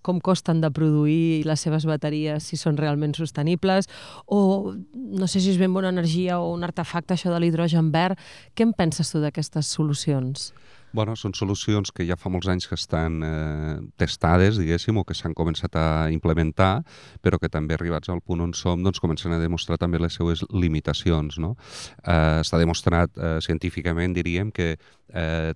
com 0.05 0.21
costen 0.21 0.61
de 0.61 0.71
produir 0.73 1.45
les 1.47 1.61
seves 1.61 1.85
bateries, 1.89 2.43
si 2.43 2.57
són 2.57 2.77
realment 2.77 3.15
sostenibles, 3.17 3.89
o 4.25 4.73
no 4.93 5.29
sé 5.29 5.41
si 5.41 5.53
és 5.53 5.61
ben 5.61 5.73
bona 5.73 5.93
energia 5.93 6.39
o 6.39 6.51
un 6.53 6.65
artefacte, 6.67 7.15
això 7.15 7.33
de 7.33 7.39
l'hidrogen 7.41 7.93
verd. 7.93 8.19
Què 8.55 8.65
en 8.67 8.73
penses 8.77 9.13
tu 9.13 9.21
d'aquestes 9.23 9.69
solucions? 9.69 10.51
Bueno, 10.91 11.13
són 11.19 11.35
solucions 11.37 11.91
que 11.93 12.05
ja 12.07 12.17
fa 12.17 12.31
molts 12.33 12.49
anys 12.49 12.65
que 12.69 12.77
estan 12.77 13.19
eh, 13.25 13.75
testades, 14.01 14.57
diguéssim, 14.57 14.97
o 14.97 15.03
que 15.05 15.13
s'han 15.13 15.35
començat 15.37 15.75
a 15.77 15.85
implementar, 16.09 16.81
però 17.21 17.37
que 17.37 17.51
també 17.53 17.75
arribats 17.77 18.09
al 18.09 18.23
punt 18.25 18.41
on 18.41 18.55
som 18.57 18.81
doncs, 18.83 19.01
comencen 19.03 19.35
a 19.35 19.39
demostrar 19.41 19.77
també 19.77 20.01
les 20.01 20.17
seues 20.17 20.41
limitacions. 20.49 21.37
No? 21.37 21.53
Eh, 22.01 22.41
està 22.41 22.57
demostrat 22.57 23.13
eh, 23.17 23.37
científicament, 23.45 24.17
diríem, 24.17 24.49
que 24.51 24.73
eh, 25.13 25.53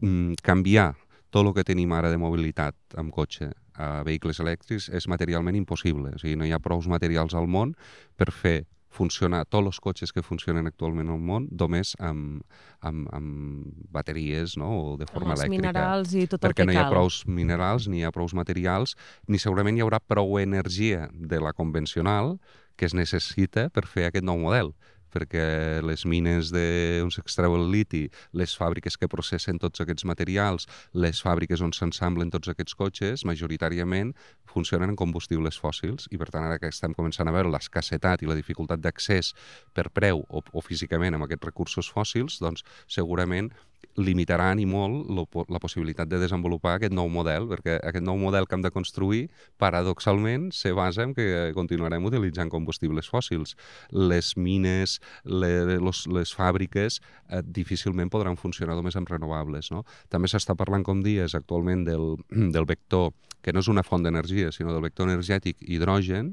mm, 0.00 0.40
canviar 0.42 0.94
tot 1.28 1.44
el 1.44 1.52
que 1.52 1.66
tenim 1.68 1.92
ara 1.92 2.08
de 2.08 2.16
mobilitat 2.16 2.96
amb 2.96 3.12
cotxe 3.12 3.50
a 3.78 4.02
vehicles 4.02 4.40
elèctrics 4.40 4.88
és 4.96 5.06
materialment 5.12 5.56
impossible. 5.60 6.14
O 6.16 6.20
sigui, 6.20 6.38
no 6.40 6.48
hi 6.48 6.56
ha 6.56 6.62
prous 6.62 6.88
materials 6.88 7.36
al 7.36 7.46
món 7.46 7.76
per 8.16 8.32
fer 8.32 8.62
funcionar 8.98 9.44
tots 9.46 9.70
els 9.70 9.80
cotxes 9.84 10.12
que 10.14 10.24
funcionen 10.26 10.66
actualment 10.70 11.12
al 11.14 11.22
món 11.30 11.48
només 11.62 11.94
amb, 12.02 12.42
amb, 12.80 13.06
amb 13.14 13.88
bateries 13.94 14.56
no? 14.60 14.70
o 14.78 14.96
de 15.00 15.08
forma 15.10 15.34
amb 15.34 15.38
elèctrica. 15.38 15.62
minerals 15.62 16.14
i 16.18 16.26
tot 16.26 16.42
perquè 16.42 16.52
el 16.52 16.60
que 16.60 16.68
no 16.68 16.76
hi 16.76 16.80
ha 16.80 16.86
cal. 16.88 16.96
prous 16.96 17.22
minerals, 17.40 17.88
ni 17.88 18.02
hi 18.02 18.06
ha 18.06 18.14
prous 18.14 18.34
materials, 18.34 18.96
ni 19.28 19.40
segurament 19.42 19.78
hi 19.78 19.86
haurà 19.86 20.02
prou 20.04 20.38
energia 20.42 21.08
de 21.12 21.42
la 21.42 21.54
convencional 21.54 22.36
que 22.78 22.86
es 22.86 22.94
necessita 22.94 23.68
per 23.74 23.86
fer 23.90 24.06
aquest 24.08 24.26
nou 24.26 24.38
model 24.38 24.74
perquè 25.12 25.80
les 25.84 26.04
mines 26.08 26.52
de, 26.54 26.64
on 27.04 27.12
s'extreu 27.14 27.56
el 27.58 27.68
liti, 27.72 28.06
les 28.32 28.54
fàbriques 28.58 28.98
que 28.98 29.10
processen 29.10 29.60
tots 29.62 29.84
aquests 29.84 30.06
materials, 30.08 30.68
les 30.94 31.22
fàbriques 31.24 31.62
on 31.64 31.74
s'ensamblen 31.76 32.32
tots 32.34 32.50
aquests 32.52 32.76
cotxes, 32.78 33.24
majoritàriament 33.28 34.14
funcionen 34.48 34.92
en 34.92 34.96
combustibles 34.96 35.58
fòssils 35.60 36.08
i 36.10 36.18
per 36.20 36.30
tant 36.32 36.46
ara 36.46 36.58
que 36.60 36.70
estem 36.72 36.94
començant 36.96 37.28
a 37.28 37.34
veure 37.34 37.52
l'escassetat 37.52 38.24
i 38.24 38.30
la 38.30 38.36
dificultat 38.38 38.80
d'accés 38.80 39.34
per 39.76 39.88
preu 39.94 40.24
o, 40.28 40.40
o 40.40 40.64
físicament 40.64 41.16
amb 41.16 41.28
aquests 41.28 41.50
recursos 41.50 41.90
fòssils, 41.92 42.40
doncs 42.42 42.64
segurament 42.88 43.52
limitaran 43.98 44.60
i 44.62 44.66
molt 44.68 45.08
lo, 45.10 45.26
la 45.50 45.60
possibilitat 45.60 46.08
de 46.08 46.20
desenvolupar 46.22 46.76
aquest 46.76 46.94
nou 46.94 47.10
model, 47.12 47.48
perquè 47.50 47.78
aquest 47.82 48.04
nou 48.06 48.18
model 48.20 48.46
que 48.46 48.56
hem 48.56 48.64
de 48.64 48.72
construir, 48.74 49.26
paradoxalment, 49.60 50.48
se 50.54 50.72
basa 50.76 51.04
en 51.04 51.14
que 51.16 51.50
continuarem 51.56 52.06
utilitzant 52.08 52.50
combustibles 52.52 53.10
fòssils. 53.10 53.56
Les 53.92 54.34
mines, 54.38 54.98
les, 55.24 55.74
les, 55.82 56.04
les 56.14 56.34
fàbriques 56.34 57.00
eh, 57.00 57.42
difícilment 57.42 58.10
podran 58.12 58.38
funcionar 58.38 58.78
només 58.78 58.96
amb 58.96 59.10
renovables. 59.10 59.72
No? 59.74 59.84
També 60.12 60.30
s'està 60.30 60.56
parlant, 60.58 60.86
com 60.86 61.02
dies, 61.02 61.34
actualment 61.34 61.84
del, 61.88 62.14
del 62.54 62.68
vector, 62.68 63.12
que 63.42 63.54
no 63.54 63.62
és 63.62 63.68
una 63.70 63.84
font 63.86 64.02
d'energia, 64.02 64.52
sinó 64.54 64.72
del 64.74 64.82
vector 64.86 65.10
energètic 65.10 65.60
hidrogen, 65.62 66.32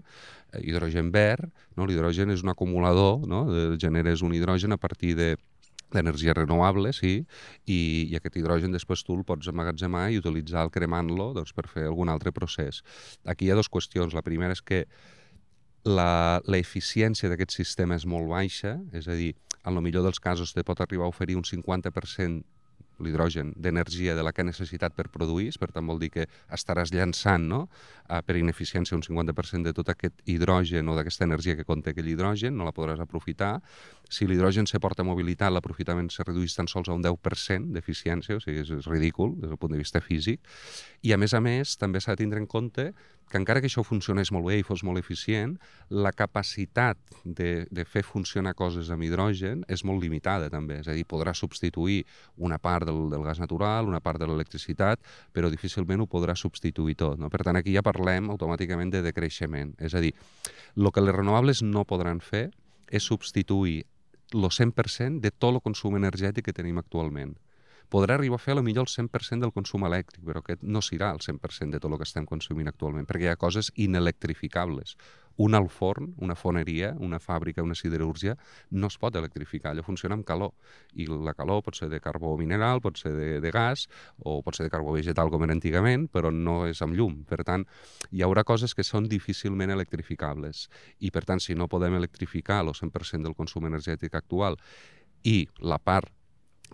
eh, 0.54 0.62
hidrogen 0.62 1.12
verd, 1.14 1.50
no? 1.78 1.90
l'hidrogen 1.90 2.34
és 2.34 2.46
un 2.46 2.54
acumulador, 2.54 3.26
no? 3.30 3.46
generes 3.82 4.22
un 4.26 4.34
hidrogen 4.38 4.74
a 4.74 4.82
partir 4.82 5.16
de 5.18 5.36
d'energia 5.96 6.36
renovable, 6.38 6.92
sí, 6.94 7.18
i, 7.66 7.80
i 8.12 8.16
aquest 8.20 8.38
hidrogen 8.40 8.76
després 8.76 9.04
tu 9.08 9.16
el 9.18 9.26
pots 9.28 9.50
emmagatzemar 9.52 10.10
i 10.12 10.20
utilitzar 10.22 10.66
el 10.68 10.74
cremant-lo 10.76 11.32
doncs, 11.38 11.56
per 11.56 11.68
fer 11.72 11.88
algun 11.90 12.12
altre 12.14 12.34
procés. 12.36 12.84
Aquí 13.26 13.48
hi 13.48 13.54
ha 13.54 13.60
dues 13.60 13.72
qüestions. 13.72 14.16
La 14.16 14.26
primera 14.26 14.56
és 14.56 14.62
que 14.62 14.86
la, 15.86 16.42
la 16.46 16.60
eficiència 16.60 17.30
d'aquest 17.30 17.54
sistema 17.56 17.98
és 17.98 18.08
molt 18.10 18.30
baixa, 18.32 18.76
és 18.94 19.08
a 19.08 19.18
dir, 19.18 19.34
en 19.66 19.78
el 19.78 19.86
millor 19.86 20.06
dels 20.06 20.22
casos 20.22 20.54
te 20.54 20.64
pot 20.66 20.82
arribar 20.82 21.08
a 21.08 21.14
oferir 21.14 21.38
un 21.38 21.46
50% 21.46 22.44
l'hidrogen 23.00 23.54
d'energia 23.56 24.16
de 24.16 24.24
la 24.24 24.32
que 24.34 24.44
ha 24.44 24.48
necessitat 24.48 24.96
per 24.96 25.08
produir, 25.14 25.52
per 25.60 25.72
tant 25.74 25.88
vol 25.88 26.00
dir 26.00 26.12
que 26.14 26.28
estaràs 26.54 26.94
llançant 26.94 27.48
no? 27.50 27.62
uh, 27.66 28.22
per 28.26 28.38
ineficiència 28.40 28.98
un 28.98 29.04
50% 29.06 29.70
de 29.70 29.74
tot 29.76 29.92
aquest 29.94 30.22
hidrogen 30.26 30.90
o 30.90 30.96
d'aquesta 30.98 31.28
energia 31.28 31.56
que 31.56 31.68
conté 31.68 31.94
aquell 31.94 32.10
hidrogen, 32.14 32.56
no 32.58 32.68
la 32.68 32.76
podràs 32.76 33.02
aprofitar. 33.04 33.58
Si 34.10 34.28
l'hidrogen 34.30 34.68
se 34.70 34.80
porta 34.80 35.04
a 35.04 35.08
mobilitat, 35.08 35.52
l'aprofitament 35.54 36.12
se 36.14 36.24
redueix 36.24 36.56
tan 36.56 36.70
sols 36.72 36.90
a 36.90 36.96
un 36.98 37.04
10% 37.04 37.74
d'eficiència, 37.74 38.38
o 38.38 38.44
sigui, 38.44 38.62
és, 38.62 38.72
és 38.80 38.88
ridícul 38.92 39.36
des 39.42 39.50
del 39.50 39.60
punt 39.60 39.74
de 39.74 39.82
vista 39.82 40.02
físic. 40.02 40.42
I 41.04 41.14
a 41.14 41.18
més 41.22 41.34
a 41.34 41.42
més, 41.42 41.76
també 41.82 42.02
s'ha 42.02 42.16
de 42.16 42.24
tindre 42.24 42.42
en 42.42 42.48
compte 42.48 42.92
que 43.30 43.40
encara 43.40 43.62
que 43.62 43.70
això 43.70 43.84
funcionés 43.86 44.32
molt 44.34 44.46
bé 44.48 44.60
i 44.60 44.66
fos 44.66 44.84
molt 44.86 45.00
eficient, 45.02 45.56
la 45.90 46.12
capacitat 46.14 47.00
de, 47.24 47.66
de 47.72 47.86
fer 47.86 48.04
funcionar 48.06 48.54
coses 48.58 48.92
amb 48.94 49.06
hidrogen 49.08 49.64
és 49.72 49.84
molt 49.88 50.04
limitada 50.04 50.50
també, 50.54 50.80
és 50.84 50.90
a 50.92 50.96
dir, 50.98 51.06
podrà 51.10 51.34
substituir 51.38 52.04
una 52.38 52.60
part 52.62 52.86
del, 52.90 53.08
del 53.12 53.26
gas 53.26 53.42
natural, 53.42 53.90
una 53.90 54.02
part 54.04 54.22
de 54.22 54.30
l'electricitat, 54.30 55.02
però 55.34 55.50
difícilment 55.54 56.06
ho 56.06 56.10
podrà 56.12 56.38
substituir 56.38 56.96
tot. 57.00 57.20
No? 57.20 57.32
Per 57.34 57.42
tant, 57.44 57.58
aquí 57.58 57.74
ja 57.76 57.86
parlem 57.86 58.30
automàticament 58.34 58.94
de 58.94 59.02
decreixement, 59.06 59.74
és 59.82 59.98
a 59.98 60.04
dir, 60.04 60.14
el 60.78 60.92
que 60.94 61.04
les 61.04 61.16
renovables 61.16 61.64
no 61.66 61.86
podran 61.90 62.22
fer 62.22 62.50
és 62.88 63.04
substituir 63.04 63.82
el 64.36 64.46
100% 64.50 65.22
de 65.22 65.32
tot 65.32 65.54
el 65.54 65.62
consum 65.64 65.98
energètic 65.98 66.48
que 66.48 66.56
tenim 66.56 66.78
actualment 66.82 67.36
podrà 67.90 68.16
arribar 68.16 68.40
a 68.40 68.44
fer 68.44 68.56
millor 68.62 68.88
el 68.88 68.92
100% 68.92 69.42
del 69.44 69.54
consum 69.54 69.86
elèctric, 69.88 70.24
però 70.26 70.42
aquest 70.42 70.64
no 70.64 70.82
serà 70.82 71.12
el 71.14 71.22
100% 71.22 71.72
de 71.76 71.80
tot 71.80 71.92
el 71.92 71.98
que 72.00 72.08
estem 72.08 72.26
consumint 72.26 72.68
actualment, 72.72 73.06
perquè 73.06 73.28
hi 73.28 73.32
ha 73.34 73.40
coses 73.40 73.72
inelectrificables. 73.76 74.96
Un 75.38 75.56
al 75.58 75.68
forn, 75.68 76.14
una 76.24 76.36
foneria, 76.36 76.94
una 77.04 77.20
fàbrica, 77.20 77.64
una 77.64 77.76
siderúrgia, 77.76 78.38
no 78.72 78.88
es 78.88 78.98
pot 78.98 79.16
electrificar, 79.20 79.74
allò 79.74 79.84
funciona 79.84 80.16
amb 80.16 80.24
calor. 80.24 80.54
I 80.96 81.10
la 81.12 81.34
calor 81.36 81.62
pot 81.66 81.76
ser 81.76 81.90
de 81.92 82.00
carbó 82.00 82.38
mineral, 82.40 82.80
pot 82.82 82.98
ser 82.98 83.12
de, 83.12 83.30
de 83.44 83.52
gas, 83.52 83.90
o 84.18 84.40
pot 84.42 84.56
ser 84.56 84.70
de 84.70 84.72
carbó 84.72 84.96
vegetal 84.96 85.32
com 85.34 85.44
era 85.44 85.56
antigament, 85.58 86.08
però 86.08 86.32
no 86.32 86.62
és 86.70 86.80
amb 86.86 86.96
llum. 86.96 87.24
Per 87.28 87.44
tant, 87.44 87.68
hi 88.12 88.24
haurà 88.24 88.46
coses 88.48 88.74
que 88.74 88.88
són 88.88 89.10
difícilment 89.12 89.76
electrificables. 89.76 90.70
I, 91.00 91.12
per 91.12 91.26
tant, 91.28 91.44
si 91.44 91.56
no 91.56 91.68
podem 91.68 92.00
electrificar 92.00 92.64
el 92.64 92.72
100% 92.72 93.28
del 93.28 93.36
consum 93.36 93.68
energètic 93.68 94.16
actual 94.16 94.56
i 95.26 95.42
la 95.60 95.82
part 95.84 96.14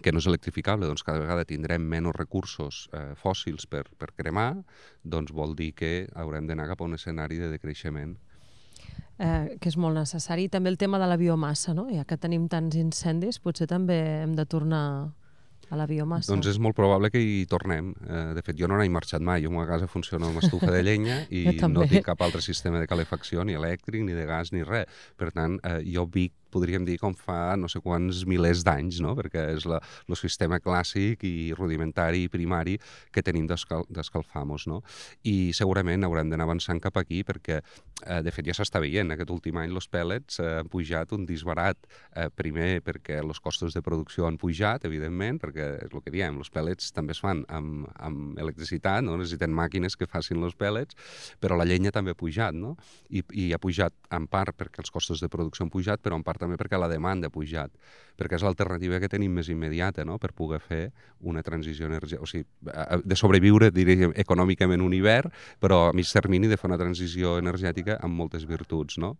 que 0.01 0.13
no 0.13 0.21
és 0.21 0.27
electrificable, 0.29 0.87
doncs 0.87 1.03
cada 1.03 1.19
vegada 1.19 1.45
tindrem 1.45 1.83
menys 1.83 2.15
recursos 2.15 2.87
eh, 2.95 3.11
fòssils 3.19 3.67
per, 3.67 3.83
per 3.99 4.13
cremar, 4.15 4.63
doncs 5.03 5.33
vol 5.35 5.55
dir 5.57 5.73
que 5.77 5.91
haurem 6.15 6.47
d'anar 6.47 6.69
cap 6.71 6.81
a 6.81 6.87
un 6.87 6.95
escenari 6.97 7.41
de 7.41 7.51
decreixement 7.51 8.15
eh, 9.21 9.57
que 9.61 9.69
és 9.69 9.77
molt 9.77 9.97
necessari. 9.99 10.47
I 10.47 10.53
també 10.53 10.71
el 10.71 10.79
tema 10.81 10.99
de 11.01 11.09
la 11.09 11.17
biomassa, 11.19 11.75
no? 11.77 11.87
Ja 11.93 12.05
que 12.07 12.17
tenim 12.17 12.47
tants 12.51 12.77
incendis, 12.79 13.41
potser 13.43 13.69
també 13.69 13.99
hem 14.23 14.35
de 14.37 14.47
tornar 14.49 14.83
a 15.71 15.77
la 15.79 15.87
biomassa. 15.87 16.33
Doncs 16.33 16.49
és 16.51 16.59
molt 16.59 16.75
probable 16.75 17.11
que 17.13 17.21
hi 17.21 17.45
tornem. 17.49 17.93
Eh, 18.03 18.23
de 18.35 18.43
fet, 18.43 18.57
jo 18.59 18.67
no 18.67 18.79
n'he 18.79 18.89
marxat 18.91 19.23
mai. 19.23 19.43
Jo 19.45 19.53
a 19.61 19.67
casa 19.69 19.87
funciona 19.87 20.27
amb 20.27 20.41
estufa 20.41 20.71
de 20.73 20.83
llenya 20.83 21.21
i 21.29 21.45
no 21.69 21.87
tinc 21.87 22.05
cap 22.09 22.21
altre 22.25 22.43
sistema 22.43 22.81
de 22.81 22.89
calefacció, 22.91 23.45
ni 23.47 23.55
elèctric, 23.59 24.03
ni 24.03 24.17
de 24.17 24.27
gas, 24.27 24.51
ni 24.51 24.65
res. 24.67 24.89
Per 25.17 25.31
tant, 25.31 25.59
eh, 25.63 25.79
jo 25.87 26.07
vic 26.11 26.35
podríem 26.51 26.85
dir 26.87 26.97
com 27.01 27.15
fa 27.17 27.55
no 27.59 27.69
sé 27.71 27.81
quants 27.83 28.23
milers 28.29 28.65
d'anys, 28.67 29.01
no? 29.03 29.15
perquè 29.17 29.47
és 29.55 29.67
la, 29.69 29.81
el 30.07 30.19
sistema 30.19 30.59
clàssic 30.63 31.25
i 31.27 31.51
rudimentari 31.57 32.25
i 32.25 32.31
primari 32.31 32.77
que 33.11 33.23
tenim 33.25 33.47
d'escalfar-nos. 33.49 34.67
No? 34.71 34.81
I 35.27 35.51
segurament 35.57 36.05
haurem 36.07 36.31
d'anar 36.31 36.47
avançant 36.49 36.81
cap 36.83 36.99
aquí 37.01 37.23
perquè, 37.27 37.61
eh, 37.61 38.21
de 38.25 38.33
fet, 38.35 38.47
ja 38.47 38.55
s'està 38.57 38.81
veient. 38.83 39.13
Aquest 39.15 39.31
últim 39.33 39.59
any 39.61 39.71
els 39.71 39.89
pèl·lets 39.91 40.41
eh, 40.41 40.51
han 40.59 40.71
pujat 40.71 41.15
un 41.17 41.25
disbarat. 41.29 41.79
Eh, 42.15 42.27
primer 42.35 42.81
perquè 42.85 43.19
els 43.21 43.39
costos 43.39 43.75
de 43.75 43.83
producció 43.85 44.27
han 44.27 44.39
pujat, 44.41 44.85
evidentment, 44.89 45.39
perquè 45.41 45.67
és 45.85 45.93
el 45.93 46.03
que 46.03 46.13
diem, 46.13 46.39
els 46.41 46.51
pèl·lets 46.53 46.91
també 46.95 47.15
es 47.15 47.21
fan 47.23 47.43
amb, 47.49 47.87
amb 48.01 48.39
electricitat, 48.41 49.03
no? 49.05 49.17
necessiten 49.19 49.53
màquines 49.55 49.97
que 49.97 50.09
facin 50.09 50.41
els 50.43 50.57
pèl·lets, 50.57 50.97
però 51.41 51.57
la 51.59 51.67
llenya 51.67 51.93
també 51.93 52.15
ha 52.15 52.19
pujat, 52.19 52.55
no? 52.57 52.75
I, 53.09 53.23
i 53.37 53.49
ha 53.53 53.59
pujat 53.61 53.95
en 54.15 54.27
part 54.31 54.55
perquè 54.57 54.83
els 54.83 54.91
costos 54.93 55.21
de 55.23 55.29
producció 55.31 55.65
han 55.65 55.73
pujat, 55.73 56.01
però 56.03 56.17
en 56.17 56.25
part 56.27 56.40
també 56.41 56.57
perquè 56.59 56.79
la 56.81 56.89
demanda 56.91 57.29
ha 57.29 57.33
pujat, 57.33 57.71
perquè 58.19 58.37
és 58.37 58.45
l'alternativa 58.45 58.99
que 59.01 59.09
tenim 59.11 59.33
més 59.37 59.49
immediata 59.53 60.05
no? 60.05 60.17
per 60.21 60.33
poder 60.37 60.59
fer 60.61 60.83
una 61.21 61.43
transició 61.45 61.87
energètica, 61.89 62.21
o 62.21 62.29
sigui, 62.29 62.45
de 63.05 63.17
sobreviure, 63.17 63.71
diríem, 63.73 64.15
econòmicament 64.25 64.83
un 64.83 64.97
hivern, 64.97 65.31
però 65.61 65.87
a 65.89 65.95
mig 65.97 66.09
termini 66.11 66.51
de 66.51 66.59
fer 66.59 66.69
una 66.69 66.79
transició 66.81 67.37
energètica 67.41 67.99
amb 68.01 68.17
moltes 68.17 68.47
virtuts. 68.49 68.99
No? 69.01 69.15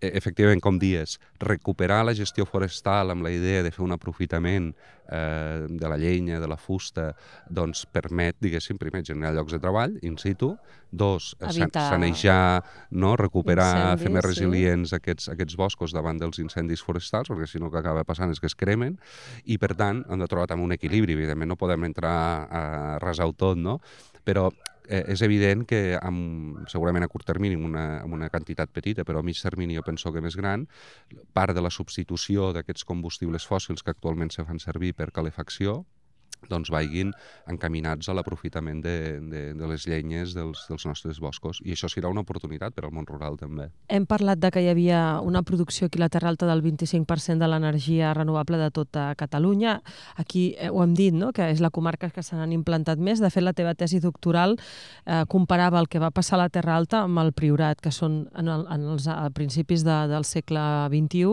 E, 0.00 0.12
efectivament, 0.14 0.60
com 0.62 0.76
dies, 0.78 1.16
recuperar 1.42 2.04
la 2.06 2.14
gestió 2.14 2.46
forestal 2.46 3.10
amb 3.10 3.24
la 3.26 3.32
idea 3.34 3.64
de 3.66 3.72
fer 3.74 3.82
un 3.82 3.94
aprofitament 3.96 4.68
eh, 5.10 5.66
de 5.68 5.88
la 5.90 5.96
llenya, 5.98 6.38
de 6.38 6.46
la 6.46 6.56
fusta, 6.56 7.08
doncs 7.50 7.82
permet, 7.90 8.36
diguéssim, 8.38 8.78
primer, 8.78 9.02
generar 9.02 9.34
llocs 9.34 9.56
de 9.56 9.60
treball 9.62 9.96
in 10.06 10.14
situ, 10.22 10.52
dos, 10.90 11.32
Evitar 11.42 11.88
sanejar, 11.90 12.62
no? 12.90 13.16
recuperar, 13.18 13.72
incendis, 13.74 14.04
fer 14.04 14.14
més 14.14 14.26
resilients 14.28 14.94
sí. 14.94 15.00
aquests, 15.00 15.32
aquests 15.34 15.58
boscos 15.58 15.96
davant 15.96 16.22
dels 16.22 16.38
incendis 16.44 16.84
forestals, 16.84 17.32
perquè 17.32 17.50
si 17.50 17.58
no 17.58 17.66
el 17.66 17.74
que 17.74 17.82
acaba 17.82 18.06
passant 18.06 18.30
és 18.30 18.38
que 18.38 18.46
es 18.46 18.56
cremen, 18.56 19.00
i 19.44 19.58
per 19.58 19.74
tant 19.74 20.04
hem 20.06 20.22
de 20.22 20.30
trobar 20.30 20.46
també 20.52 20.68
un 20.68 20.78
equilibri, 20.78 21.18
evidentment 21.18 21.50
no 21.50 21.58
podem 21.58 21.90
entrar 21.90 22.14
a 22.46 22.64
resar 23.02 23.26
tot, 23.34 23.58
no? 23.58 23.80
però 24.28 24.50
eh, 24.88 25.04
és 25.12 25.22
evident 25.22 25.64
que 25.68 25.98
amb, 26.00 26.64
segurament 26.72 27.04
a 27.04 27.10
curt 27.12 27.28
termini 27.28 27.58
amb 27.58 27.68
una, 27.68 27.84
amb 28.02 28.16
una 28.16 28.30
quantitat 28.32 28.72
petita, 28.74 29.04
però 29.04 29.20
a 29.20 29.26
mig 29.26 29.40
termini 29.42 29.76
jo 29.76 29.84
penso 29.86 30.12
que 30.12 30.24
més 30.24 30.36
gran, 30.36 30.66
part 31.36 31.54
de 31.54 31.64
la 31.64 31.70
substitució 31.70 32.52
d'aquests 32.56 32.88
combustibles 32.88 33.46
fòssils 33.46 33.84
que 33.84 33.94
actualment 33.94 34.32
se 34.34 34.44
fan 34.48 34.60
servir 34.62 34.94
per 34.96 35.12
calefacció, 35.12 35.82
doncs 36.48 36.70
vagin 36.70 37.12
encaminats 37.50 38.08
a 38.08 38.14
l'aprofitament 38.16 38.82
de, 38.84 38.96
de, 39.20 39.42
de 39.58 39.70
les 39.70 39.86
llenyes 39.88 40.34
dels, 40.36 40.64
dels 40.70 40.86
nostres 40.86 41.20
boscos. 41.20 41.60
I 41.64 41.74
això 41.74 41.90
serà 41.90 42.10
una 42.12 42.22
oportunitat 42.22 42.76
per 42.76 42.86
al 42.86 42.94
món 42.94 43.06
rural 43.08 43.38
també. 43.40 43.68
Hem 43.88 44.06
parlat 44.08 44.40
de 44.42 44.50
que 44.54 44.62
hi 44.62 44.70
havia 44.70 45.20
una 45.24 45.42
producció 45.42 45.88
aquí 45.88 45.98
a 45.98 46.06
la 46.06 46.10
Terra 46.12 46.30
Alta 46.30 46.46
del 46.46 46.62
25% 46.62 47.38
de 47.42 47.48
l'energia 47.50 48.12
renovable 48.14 48.58
de 48.60 48.70
tota 48.70 49.10
Catalunya. 49.18 49.78
Aquí 50.16 50.54
eh, 50.58 50.70
ho 50.70 50.82
hem 50.84 50.94
dit, 50.94 51.14
no? 51.14 51.32
que 51.32 51.50
és 51.50 51.62
la 51.64 51.72
comarca 51.74 52.10
que 52.14 52.22
se 52.22 52.36
n'han 52.36 52.52
implantat 52.54 53.00
més. 53.00 53.22
De 53.22 53.30
fet, 53.32 53.44
la 53.44 53.54
teva 53.56 53.74
tesi 53.78 54.00
doctoral 54.04 54.56
eh, 54.58 55.24
comparava 55.28 55.80
el 55.80 55.88
que 55.88 56.02
va 56.02 56.12
passar 56.14 56.38
a 56.38 56.44
la 56.44 56.52
Terra 56.52 56.76
Alta 56.76 57.02
amb 57.06 57.22
el 57.22 57.32
Priorat, 57.32 57.80
que 57.82 57.92
són 57.94 58.26
en, 58.36 58.48
el, 58.48 58.66
en 58.70 58.86
els 58.94 59.08
a 59.08 59.28
principis 59.34 59.84
de, 59.86 59.96
del 60.10 60.26
segle 60.28 60.62
XXI. 60.92 61.26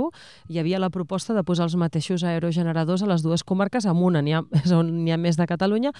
Hi 0.49 0.61
havia 0.61 0.81
la 0.81 0.91
proposta 0.93 1.35
de 1.35 1.43
posar 1.45 1.69
els 1.69 1.77
mateixos 1.79 2.23
aerogeneradors 2.23 3.03
a 3.03 3.09
les 3.11 3.23
dues 3.25 3.43
comarques 3.43 3.85
amb 3.89 4.05
una. 4.05 4.23
N'hi 4.25 4.37
ha, 4.37 4.43
és 4.63 4.73
on 4.75 4.94
n'hi 4.95 5.13
ha 5.13 5.19
més 5.21 5.37
de 5.39 5.47
Catalunya, 5.49 5.91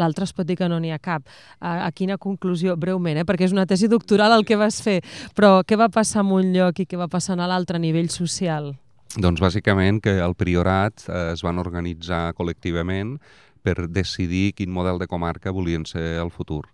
l'altre 0.00 0.28
es 0.28 0.32
pot 0.32 0.46
dir 0.46 0.56
que 0.60 0.68
no 0.70 0.78
n'hi 0.80 0.92
ha 0.94 1.00
cap. 1.02 1.26
A, 1.60 1.86
a 1.88 1.90
quina 1.92 2.18
conclusió, 2.18 2.76
breument, 2.80 3.20
eh? 3.20 3.26
perquè 3.28 3.48
és 3.48 3.56
una 3.56 3.66
tesi 3.66 3.90
doctoral 3.90 4.36
el 4.38 4.46
que 4.48 4.58
vas 4.60 4.80
fer, 4.84 5.00
però 5.36 5.58
què 5.66 5.78
va 5.80 5.90
passar 5.92 6.24
en 6.24 6.32
un 6.38 6.52
lloc 6.54 6.80
i 6.80 6.88
què 6.88 7.00
va 7.00 7.10
passar 7.10 7.36
en 7.38 7.44
l'altre 7.48 7.80
a 7.80 7.82
nivell 7.82 8.10
social? 8.12 8.72
Doncs 9.14 9.42
bàsicament 9.42 10.00
que 10.02 10.16
al 10.18 10.34
Priorat 10.34 11.06
eh, 11.06 11.32
es 11.34 11.44
van 11.46 11.60
organitzar 11.62 12.32
col·lectivament 12.34 13.18
per 13.64 13.86
decidir 13.88 14.52
quin 14.58 14.72
model 14.74 14.98
de 15.00 15.08
comarca 15.08 15.54
volien 15.54 15.86
ser 15.88 16.18
el 16.20 16.32
futur 16.34 16.64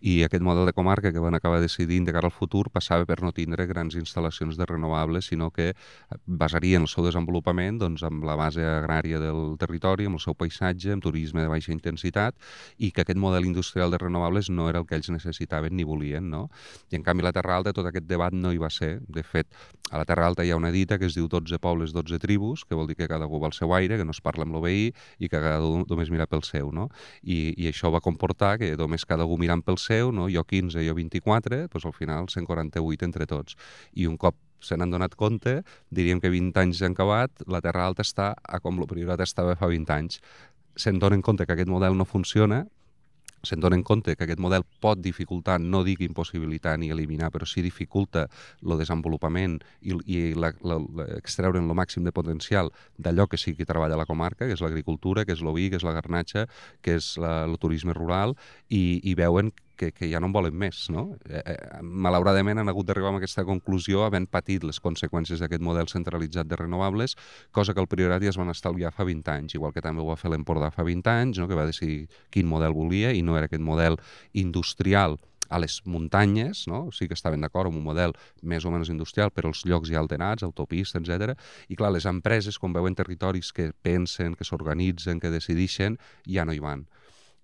i 0.00 0.22
aquest 0.24 0.44
model 0.44 0.68
de 0.68 0.74
comarca 0.76 1.12
que 1.12 1.22
van 1.22 1.34
acabar 1.34 1.60
decidint 1.60 2.06
de 2.06 2.12
cara 2.14 2.28
al 2.30 2.34
futur 2.34 2.68
passava 2.70 3.06
per 3.06 3.20
no 3.22 3.32
tindre 3.34 3.66
grans 3.66 3.96
instal·lacions 3.98 4.58
de 4.58 4.66
renovables, 4.66 5.26
sinó 5.30 5.50
que 5.50 5.72
basarien 6.26 6.86
el 6.86 6.90
seu 6.90 7.04
desenvolupament 7.06 7.80
doncs, 7.82 8.04
amb 8.06 8.24
la 8.24 8.36
base 8.38 8.64
agrària 8.64 9.20
del 9.22 9.56
territori, 9.58 10.06
amb 10.06 10.18
el 10.18 10.22
seu 10.22 10.36
paisatge, 10.38 10.92
amb 10.94 11.02
turisme 11.04 11.42
de 11.42 11.50
baixa 11.50 11.72
intensitat, 11.72 12.36
i 12.78 12.92
que 12.92 13.02
aquest 13.02 13.18
model 13.18 13.46
industrial 13.48 13.90
de 13.90 13.98
renovables 13.98 14.50
no 14.50 14.68
era 14.70 14.82
el 14.82 14.86
que 14.86 14.98
ells 14.98 15.10
necessitaven 15.10 15.74
ni 15.76 15.84
volien. 15.84 16.30
No? 16.30 16.48
I 16.92 16.98
en 16.98 17.06
canvi 17.06 17.26
la 17.26 17.32
Terra 17.32 17.56
Alta 17.58 17.74
tot 17.74 17.88
aquest 17.88 18.06
debat 18.08 18.34
no 18.34 18.52
hi 18.52 18.60
va 18.60 18.70
ser. 18.70 18.98
De 19.08 19.24
fet, 19.24 19.48
a 19.90 19.98
la 19.98 20.04
Terra 20.04 20.26
Alta 20.28 20.44
hi 20.44 20.52
ha 20.52 20.56
una 20.56 20.70
dita 20.70 20.98
que 20.98 21.08
es 21.08 21.16
diu 21.16 21.28
12 21.28 21.58
pobles, 21.62 21.92
12 21.96 22.18
tribus, 22.22 22.64
que 22.68 22.76
vol 22.78 22.88
dir 22.88 22.96
que 22.96 23.08
cada 23.08 23.24
algú 23.24 23.40
va 23.40 23.48
al 23.48 23.56
seu 23.56 23.72
aire, 23.74 23.96
que 23.96 24.04
no 24.04 24.12
es 24.12 24.20
parla 24.20 24.44
amb 24.44 24.54
l'obeí 24.56 24.92
i 25.18 25.28
que 25.28 25.36
cada 25.36 25.56
algú 25.58 25.84
només 25.88 26.10
mira 26.12 26.26
pel 26.26 26.44
seu. 26.46 26.72
No? 26.72 26.88
I, 27.22 27.54
I 27.56 27.70
això 27.72 27.92
va 27.94 28.02
comportar 28.04 28.56
que 28.60 28.74
només 28.76 29.06
cada 29.08 29.24
algú 29.24 29.38
mirant 29.58 29.64
pel 29.64 29.78
seu, 29.78 30.12
no? 30.12 30.28
jo 30.28 30.44
15, 30.44 30.82
jo 30.86 30.94
24, 30.94 31.68
doncs 31.68 31.86
al 31.86 31.92
final 31.92 32.28
148 32.28 33.04
entre 33.04 33.26
tots. 33.26 33.56
I 33.94 34.06
un 34.06 34.16
cop 34.16 34.36
se 34.60 34.76
n'han 34.76 34.90
donat 34.90 35.14
compte, 35.14 35.62
diríem 35.90 36.20
que 36.20 36.30
20 36.30 36.58
anys 36.60 36.82
han 36.82 36.94
acabat, 36.94 37.30
la 37.46 37.60
Terra 37.60 37.86
Alta 37.86 38.02
està 38.02 38.34
a 38.42 38.60
com 38.60 38.78
el 38.78 38.88
Priorat 38.88 39.20
estava 39.20 39.56
fa 39.56 39.68
20 39.68 39.92
anys. 39.94 40.20
Se'n 40.76 40.98
donen 40.98 41.22
compte 41.22 41.46
que 41.46 41.54
aquest 41.54 41.68
model 41.68 41.96
no 41.96 42.04
funciona, 42.04 42.66
se'n 43.42 43.60
donen 43.60 43.82
compte 43.86 44.14
que 44.16 44.26
aquest 44.26 44.40
model 44.42 44.64
pot 44.82 45.00
dificultar, 45.02 45.58
no 45.60 45.82
dic 45.86 46.02
impossibilitar 46.06 46.76
ni 46.78 46.90
eliminar, 46.94 47.30
però 47.34 47.46
sí 47.46 47.62
dificulta 47.62 48.26
el 48.64 48.76
desenvolupament 48.80 49.58
i, 49.82 49.94
i 50.06 50.18
la, 50.34 50.52
la, 50.62 50.78
la, 50.98 51.08
extreure'n 51.18 51.68
el 51.68 51.78
màxim 51.78 52.06
de 52.06 52.14
potencial 52.14 52.72
d'allò 52.98 53.28
que 53.28 53.40
sí 53.40 53.54
que 53.54 53.68
treballa 53.68 53.98
la 53.98 54.08
comarca, 54.08 54.46
que 54.46 54.56
és 54.56 54.64
l'agricultura, 54.64 55.24
que 55.24 55.36
és 55.36 55.44
l'oví, 55.44 55.68
que 55.70 55.78
és 55.80 55.86
la 55.86 55.94
garnatxa, 55.96 56.46
que 56.82 56.98
és 56.98 57.14
la, 57.20 57.44
el 57.46 57.58
turisme 57.62 57.94
rural, 57.96 58.36
i, 58.68 59.00
i 59.04 59.14
veuen 59.18 59.52
que, 59.78 59.92
que 59.96 60.10
ja 60.10 60.20
no 60.20 60.28
en 60.28 60.34
volen 60.34 60.56
més. 60.58 60.82
No? 60.92 61.06
Eh, 61.30 61.40
eh, 61.40 61.56
malauradament 61.80 62.60
han 62.60 62.68
hagut 62.68 62.90
d'arribar 62.90 63.14
a 63.14 63.20
aquesta 63.22 63.46
conclusió 63.48 64.04
havent 64.04 64.28
patit 64.28 64.66
les 64.66 64.82
conseqüències 64.84 65.40
d'aquest 65.40 65.64
model 65.64 65.88
centralitzat 65.88 66.50
de 66.50 66.58
renovables, 66.60 67.16
cosa 67.54 67.72
que 67.72 67.80
el 67.80 67.88
Priorat 67.88 68.26
ja 68.26 68.34
es 68.34 68.40
van 68.40 68.52
estalviar 68.52 68.92
fa 68.92 69.06
20 69.08 69.32
anys, 69.38 69.56
igual 69.56 69.72
que 69.72 69.84
també 69.84 70.04
ho 70.04 70.10
va 70.10 70.18
fer 70.20 70.34
l'Empordà 70.34 70.72
fa 70.74 70.84
20 70.84 71.14
anys, 71.14 71.40
no? 71.40 71.48
que 71.48 71.56
va 71.56 71.68
decidir 71.68 72.04
quin 72.34 72.50
model 72.50 72.76
volia 72.76 73.14
i 73.14 73.24
no 73.24 73.38
era 73.38 73.48
aquest 73.48 73.64
model 73.64 73.96
industrial 74.34 75.16
a 75.48 75.58
les 75.62 75.80
muntanyes, 75.88 76.66
no? 76.68 76.90
sí 76.92 77.08
que 77.08 77.16
estaven 77.16 77.40
d'acord 77.40 77.70
amb 77.70 77.80
un 77.80 77.86
model 77.86 78.12
més 78.42 78.66
o 78.68 78.72
menys 78.74 78.90
industrial, 78.92 79.32
però 79.32 79.48
els 79.48 79.64
llocs 79.64 79.88
ja 79.88 80.02
alterats, 80.02 80.44
autopistes, 80.44 81.00
etc. 81.00 81.32
I 81.72 81.78
clar, 81.78 81.94
les 81.94 82.04
empreses, 82.10 82.60
quan 82.60 82.76
veuen 82.76 82.98
territoris 82.98 83.54
que 83.56 83.70
pensen, 83.72 84.36
que 84.36 84.44
s'organitzen, 84.44 85.20
que 85.20 85.32
decideixen, 85.32 85.96
ja 86.28 86.44
no 86.44 86.52
hi 86.52 86.60
van 86.64 86.84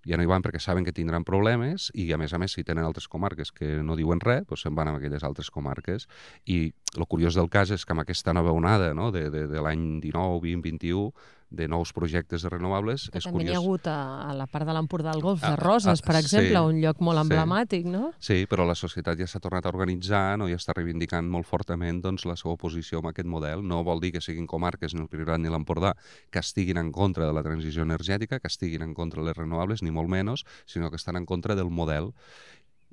ja 0.05 0.17
no 0.17 0.23
hi 0.23 0.29
van 0.29 0.43
perquè 0.45 0.61
saben 0.61 0.85
que 0.85 0.93
tindran 0.95 1.25
problemes 1.25 1.89
i, 1.93 2.07
a 2.13 2.19
més 2.21 2.33
a 2.33 2.39
més, 2.41 2.53
si 2.53 2.63
tenen 2.63 2.85
altres 2.85 3.07
comarques 3.11 3.51
que 3.51 3.81
no 3.83 3.97
diuen 3.97 4.21
res, 4.21 4.45
doncs 4.49 4.65
se'n 4.65 4.75
van 4.77 4.91
a 4.91 4.95
aquelles 4.99 5.25
altres 5.25 5.49
comarques. 5.51 6.07
I 6.45 6.73
el 6.95 7.07
curiós 7.09 7.35
del 7.35 7.49
cas 7.49 7.73
és 7.73 7.85
que 7.85 7.95
amb 7.95 8.05
aquesta 8.05 8.33
nova 8.33 8.53
onada 8.55 8.93
no, 8.93 9.11
de, 9.11 9.27
de, 9.33 9.47
de 9.51 9.63
l'any 9.65 9.99
19, 10.03 10.39
20, 10.45 10.61
21, 10.69 11.09
de 11.55 11.67
nous 11.71 11.91
projectes 11.95 12.43
de 12.43 12.51
renovables. 12.51 13.07
Que 13.11 13.21
és 13.21 13.27
també 13.27 13.45
n'hi 13.45 13.55
ha 13.55 13.61
hagut 13.61 13.87
a, 13.89 13.97
a 14.29 14.33
la 14.37 14.47
part 14.51 14.67
de 14.67 14.75
l'Empordà 14.75 15.13
del 15.15 15.23
Golf 15.23 15.43
de 15.43 15.53
Roses, 15.59 16.01
ah, 16.01 16.05
per 16.05 16.17
exemple, 16.19 16.53
sí, 16.53 16.73
un 16.73 16.81
lloc 16.83 17.01
molt 17.05 17.19
sí. 17.19 17.25
emblemàtic, 17.25 17.87
no? 17.89 18.11
Sí, 18.19 18.41
però 18.51 18.67
la 18.67 18.77
societat 18.77 19.19
ja 19.19 19.27
s'ha 19.29 19.41
tornat 19.43 19.65
a 19.65 19.73
organitzar 19.73 20.37
no? 20.41 20.49
i 20.51 20.57
està 20.57 20.75
reivindicant 20.75 21.29
molt 21.31 21.47
fortament 21.49 22.01
doncs, 22.03 22.27
la 22.29 22.37
seva 22.39 22.55
oposició 22.55 23.01
amb 23.01 23.11
aquest 23.11 23.29
model. 23.31 23.63
No 23.65 23.83
vol 23.87 24.03
dir 24.03 24.13
que 24.15 24.23
siguin 24.23 24.49
comarques 24.51 24.95
ni 24.95 25.03
el 25.05 25.11
Priorat 25.11 25.41
ni 25.41 25.51
l'Empordà 25.53 25.95
que 26.31 26.43
estiguin 26.43 26.81
en 26.81 26.91
contra 26.95 27.25
de 27.27 27.35
la 27.35 27.43
transició 27.45 27.85
energètica, 27.87 28.39
que 28.39 28.51
estiguin 28.51 28.83
en 28.85 28.93
contra 28.93 29.23
de 29.23 29.31
les 29.31 29.37
renovables, 29.37 29.83
ni 29.83 29.93
molt 29.95 30.11
menys, 30.11 30.45
sinó 30.65 30.91
que 30.91 30.99
estan 31.01 31.15
en 31.15 31.25
contra 31.25 31.55
del 31.55 31.71
model. 31.71 32.11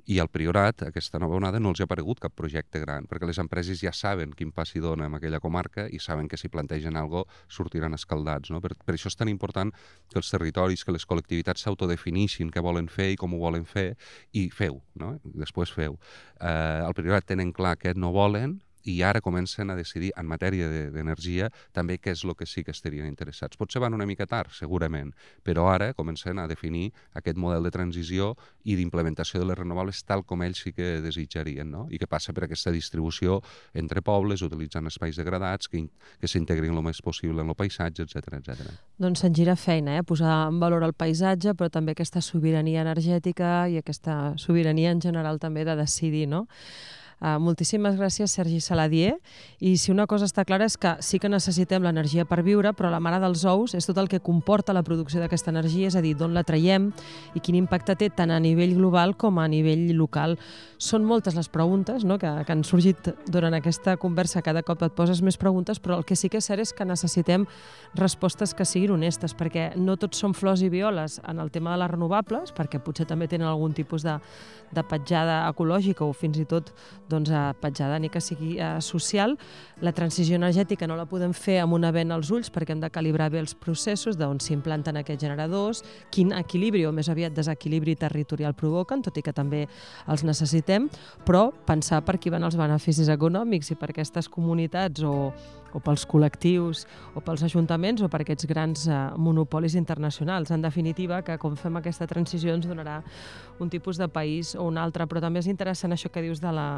I 0.05 0.17
al 0.19 0.27
Priorat, 0.27 0.81
aquesta 0.83 1.19
nova 1.21 1.37
onada, 1.37 1.61
no 1.63 1.71
els 1.71 1.79
ha 1.79 1.85
aparegut 1.87 2.19
cap 2.19 2.33
projecte 2.35 2.81
gran, 2.81 3.05
perquè 3.07 3.27
les 3.29 3.37
empreses 3.39 3.79
ja 3.79 3.93
saben 3.95 4.33
quin 4.35 4.49
pas 4.51 4.73
hi 4.75 4.81
dona 4.83 5.07
en 5.07 5.15
aquella 5.15 5.39
comarca 5.39 5.85
i 5.87 5.99
saben 6.03 6.27
que 6.27 6.35
si 6.39 6.51
plantegen 6.51 6.99
alguna 6.99 7.23
sortiran 7.47 7.95
escaldats. 7.95 8.51
No? 8.51 8.59
Per, 8.59 8.73
per 8.83 8.97
això 8.97 9.07
és 9.07 9.15
tan 9.15 9.31
important 9.31 9.71
que 10.11 10.19
els 10.19 10.31
territoris, 10.33 10.83
que 10.83 10.91
les 10.91 11.07
col·lectivitats 11.07 11.63
s'autodefinixin 11.63 12.51
què 12.51 12.63
volen 12.65 12.91
fer 12.91 13.13
i 13.13 13.19
com 13.19 13.31
ho 13.31 13.39
volen 13.39 13.63
fer 13.63 13.93
i 14.35 14.49
feu, 14.51 14.81
no? 14.99 15.13
Després 15.23 15.71
feu. 15.71 15.95
Eh, 16.35 16.83
al 16.83 16.95
Priorat 16.97 17.29
tenen 17.31 17.55
clar 17.55 17.77
què 17.79 17.95
no 17.95 18.11
volen, 18.11 18.57
i 18.83 19.01
ara 19.01 19.21
comencen 19.21 19.69
a 19.69 19.75
decidir 19.75 20.11
en 20.17 20.27
matèria 20.27 20.67
de- 20.69 20.89
d'energia 20.91 21.49
també 21.71 21.99
què 21.99 22.11
és 22.11 22.23
el 22.23 22.35
que 22.35 22.45
sí 22.45 22.63
que 22.63 22.71
estarien 22.71 23.07
interessats. 23.07 23.57
Potser 23.57 23.81
van 23.81 23.93
una 23.93 24.05
mica 24.05 24.25
tard, 24.25 24.51
segurament, 24.51 25.13
però 25.43 25.69
ara 25.73 25.93
comencen 25.93 26.39
a 26.39 26.47
definir 26.47 26.91
aquest 27.13 27.37
model 27.37 27.63
de 27.63 27.71
transició 27.71 28.35
i 28.63 28.75
d'implementació 28.75 29.39
de 29.39 29.45
les 29.45 29.57
renovables 29.57 30.03
tal 30.03 30.23
com 30.25 30.41
ells 30.43 30.61
sí 30.63 30.73
que 30.73 31.01
desitjarien, 31.01 31.69
no? 31.71 31.87
i 31.89 31.97
que 31.97 32.07
passa 32.07 32.33
per 32.33 32.45
aquesta 32.45 32.71
distribució 32.71 33.41
entre 33.73 34.01
pobles, 34.01 34.41
utilitzant 34.41 34.87
espais 34.87 35.15
degradats, 35.15 35.67
que, 35.67 35.87
que 36.19 36.27
s'integrin 36.27 36.75
el 36.75 36.83
més 36.83 37.01
possible 37.01 37.41
en 37.41 37.49
el 37.49 37.55
paisatge, 37.55 38.03
etc 38.03 38.33
etc. 38.39 38.73
Doncs 38.99 39.23
se'n 39.23 39.33
gira 39.35 39.55
feina, 39.55 39.97
eh? 39.97 40.03
posar 40.03 40.47
en 40.49 40.59
valor 40.59 40.83
el 40.83 40.93
paisatge, 40.93 41.53
però 41.55 41.69
també 41.69 41.93
aquesta 41.93 42.21
sobirania 42.21 42.81
energètica 42.81 43.67
i 43.69 43.77
aquesta 43.79 44.33
sobirania 44.37 44.91
en 44.91 45.01
general 45.01 45.39
també 45.39 45.63
de 45.65 45.75
decidir, 45.75 46.27
no? 46.27 46.47
Uh, 47.23 47.37
moltíssimes 47.39 47.95
gràcies, 47.95 48.33
Sergi 48.35 48.57
Saladier. 48.59 49.13
I 49.63 49.77
si 49.79 49.93
una 49.93 50.03
cosa 50.11 50.27
està 50.27 50.43
clara 50.43 50.65
és 50.67 50.73
que 50.75 50.89
sí 50.99 51.21
que 51.23 51.29
necessitem 51.31 51.85
l'energia 51.85 52.25
per 52.27 52.41
viure, 52.43 52.73
però 52.75 52.89
la 52.91 52.99
mare 52.99 53.21
dels 53.23 53.45
ous 53.47 53.77
és 53.77 53.87
tot 53.87 54.01
el 54.01 54.09
que 54.11 54.19
comporta 54.19 54.75
la 54.75 54.81
producció 54.83 55.21
d'aquesta 55.21 55.53
energia, 55.53 55.87
és 55.87 55.95
a 55.95 56.01
dir, 56.03 56.17
d'on 56.19 56.35
la 56.35 56.43
traiem 56.43 56.89
i 57.31 57.39
quin 57.39 57.55
impacte 57.55 57.95
té 57.95 58.09
tant 58.11 58.33
a 58.35 58.41
nivell 58.43 58.75
global 58.75 59.15
com 59.15 59.39
a 59.39 59.47
nivell 59.47 59.85
local. 59.95 60.35
Són 60.83 61.05
moltes 61.07 61.37
les 61.39 61.47
preguntes 61.47 62.03
no? 62.03 62.17
que, 62.19 62.27
que 62.43 62.51
han 62.51 62.65
sorgit 62.67 63.07
durant 63.31 63.55
aquesta 63.55 63.95
conversa. 63.95 64.43
Cada 64.43 64.65
cop 64.67 64.83
et 64.83 64.91
poses 64.91 65.21
més 65.23 65.39
preguntes, 65.39 65.79
però 65.79 66.01
el 66.01 66.03
que 66.03 66.19
sí 66.19 66.27
que 66.27 66.41
és 66.43 66.51
cert 66.51 66.59
és 66.59 66.75
que 66.75 66.83
necessitem 66.83 67.47
respostes 67.95 68.51
que 68.51 68.67
siguin 68.67 68.97
honestes, 68.97 69.31
perquè 69.31 69.69
no 69.79 69.95
tots 69.95 70.19
són 70.19 70.35
flors 70.35 70.59
i 70.59 70.67
violes 70.67 71.21
en 71.23 71.39
el 71.39 71.55
tema 71.55 71.71
de 71.71 71.85
les 71.85 71.93
renovables, 71.95 72.51
perquè 72.51 72.83
potser 72.83 73.07
també 73.07 73.31
tenen 73.31 73.47
algun 73.47 73.71
tipus 73.71 74.03
de, 74.03 74.17
de 74.75 74.83
petjada 74.83 75.45
ecològica 75.47 76.03
o 76.03 76.11
fins 76.11 76.43
i 76.43 76.47
tot 76.49 76.73
doncs, 77.13 77.31
a 77.31 77.53
petjada 77.61 77.99
ni 78.01 78.09
que 78.09 78.21
sigui 78.21 78.57
eh, 78.57 78.75
social. 78.81 79.37
La 79.85 79.93
transició 79.95 80.37
energètica 80.39 80.87
no 80.89 80.97
la 80.99 81.07
podem 81.09 81.33
fer 81.37 81.59
amb 81.61 81.77
una 81.77 81.93
vent 81.95 82.11
als 82.15 82.31
ulls 82.33 82.51
perquè 82.53 82.75
hem 82.75 82.83
de 82.83 82.91
calibrar 82.93 83.29
bé 83.33 83.41
els 83.43 83.55
processos 83.55 84.17
d'on 84.19 84.41
s'implanten 84.43 84.97
aquests 84.99 85.23
generadors, 85.23 85.83
quin 86.13 86.33
equilibri 86.35 86.85
o 86.89 86.93
més 86.95 87.09
aviat 87.13 87.35
desequilibri 87.35 87.95
territorial 87.99 88.57
provoquen, 88.57 89.03
tot 89.05 89.17
i 89.17 89.25
que 89.25 89.33
també 89.33 89.65
els 90.09 90.25
necessitem, 90.25 90.89
però 91.27 91.49
pensar 91.67 92.03
per 92.03 92.17
qui 92.17 92.33
van 92.33 92.43
els 92.43 92.57
beneficis 92.59 93.11
econòmics 93.13 93.71
i 93.71 93.79
per 93.79 93.93
aquestes 93.93 94.29
comunitats 94.31 95.05
o, 95.05 95.31
o 95.73 95.81
pels 95.83 96.05
col·lectius 96.09 96.85
o 97.13 97.23
pels 97.25 97.43
ajuntaments 97.43 98.03
o 98.05 98.09
per 98.11 98.21
aquests 98.23 98.47
grans 98.49 98.85
eh, 98.87 98.99
monopolis 99.17 99.75
internacionals. 99.79 100.51
En 100.51 100.61
definitiva, 100.61 101.21
que 101.25 101.37
com 101.41 101.57
fem 101.59 101.81
aquesta 101.81 102.07
transició 102.07 102.53
ens 102.53 102.69
donarà 102.69 103.01
un 103.59 103.69
tipus 103.69 103.97
de 103.97 104.07
país 104.07 104.55
o 104.55 104.67
un 104.69 104.77
altre, 104.77 105.07
però 105.09 105.21
també 105.23 105.43
és 105.43 105.51
interessant 105.51 105.93
això 105.93 106.11
que 106.13 106.23
dius 106.23 106.41
de 106.43 106.53
la 106.53 106.69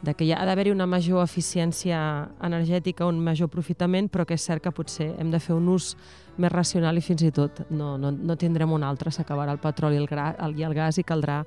de 0.00 0.14
que 0.14 0.24
hi 0.24 0.32
ha 0.32 0.44
d'haver-hi 0.48 0.72
una 0.72 0.86
major 0.88 1.20
eficiència 1.22 1.98
energètica, 2.42 3.04
un 3.04 3.20
major 3.20 3.50
aprofitament, 3.50 4.08
però 4.08 4.24
que 4.24 4.38
és 4.38 4.46
cert 4.46 4.64
que 4.64 4.72
potser 4.72 5.10
hem 5.20 5.30
de 5.30 5.40
fer 5.42 5.52
un 5.52 5.68
ús 5.68 5.92
més 6.40 6.52
racional 6.52 6.96
i 6.96 7.04
fins 7.04 7.22
i 7.26 7.30
tot 7.36 7.66
no, 7.68 7.96
no, 8.00 8.10
no 8.10 8.36
tindrem 8.40 8.72
un 8.72 8.86
altre, 8.86 9.12
s'acabarà 9.12 9.52
el 9.52 9.60
petroli 9.60 10.00
el, 10.00 10.08
gra, 10.08 10.30
el, 10.40 10.56
i 10.56 10.64
el 10.64 10.74
gas 10.74 10.98
i 10.98 11.04
caldrà 11.04 11.42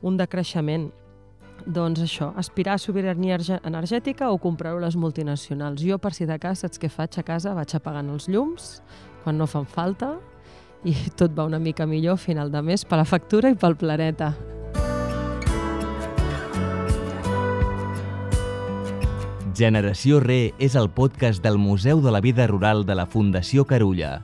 un 0.00 0.16
decreixement. 0.16 0.88
Doncs 1.66 2.00
això, 2.00 2.30
aspirar 2.40 2.74
a 2.74 2.80
sobirania 2.80 3.38
energètica 3.64 4.30
o 4.30 4.38
comprar-ho 4.38 4.80
les 4.80 4.96
multinacionals. 4.96 5.82
Jo, 5.82 5.98
per 5.98 6.14
si 6.16 6.26
de 6.26 6.38
cas, 6.40 6.64
saps 6.64 6.80
què 6.80 6.88
faig 6.88 7.18
a 7.20 7.24
casa? 7.26 7.54
Vaig 7.54 7.74
apagant 7.76 8.08
els 8.10 8.28
llums 8.28 8.80
quan 9.24 9.36
no 9.36 9.46
fan 9.46 9.66
falta 9.68 10.14
i 10.84 10.94
tot 11.18 11.34
va 11.36 11.44
una 11.44 11.60
mica 11.60 11.86
millor 11.86 12.16
a 12.16 12.22
final 12.22 12.50
de 12.52 12.62
mes 12.62 12.84
per 12.84 13.00
la 13.00 13.04
factura 13.04 13.50
i 13.52 13.58
pel 13.58 13.76
planeta. 13.76 14.32
Generació 19.60 20.22
Re 20.24 20.54
és 20.56 20.72
el 20.78 20.88
podcast 20.88 21.42
del 21.44 21.58
Museu 21.60 22.00
de 22.00 22.14
la 22.14 22.22
Vida 22.24 22.46
Rural 22.48 22.86
de 22.88 22.94
la 22.96 23.04
Fundació 23.04 23.66
Carulla. 23.68 24.22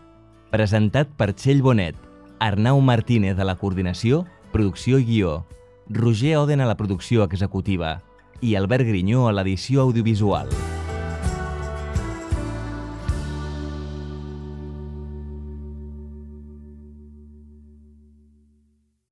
Presentat 0.49 1.11
per 1.19 1.35
Txell 1.35 1.61
Bonet, 1.61 1.99
Arnau 2.41 2.81
Martínez 2.81 3.37
a 3.37 3.45
la 3.45 3.59
coordinació, 3.61 4.23
producció 4.55 4.97
i 4.97 5.05
guió, 5.05 5.35
Roger 5.89 6.39
Oden 6.39 6.61
a 6.61 6.67
la 6.67 6.75
producció 6.75 7.23
executiva 7.23 8.01
i 8.43 8.57
Albert 8.59 8.89
Grinyó 8.89 9.29
a 9.29 9.37
l'edició 9.37 9.87
audiovisual. 9.87 10.51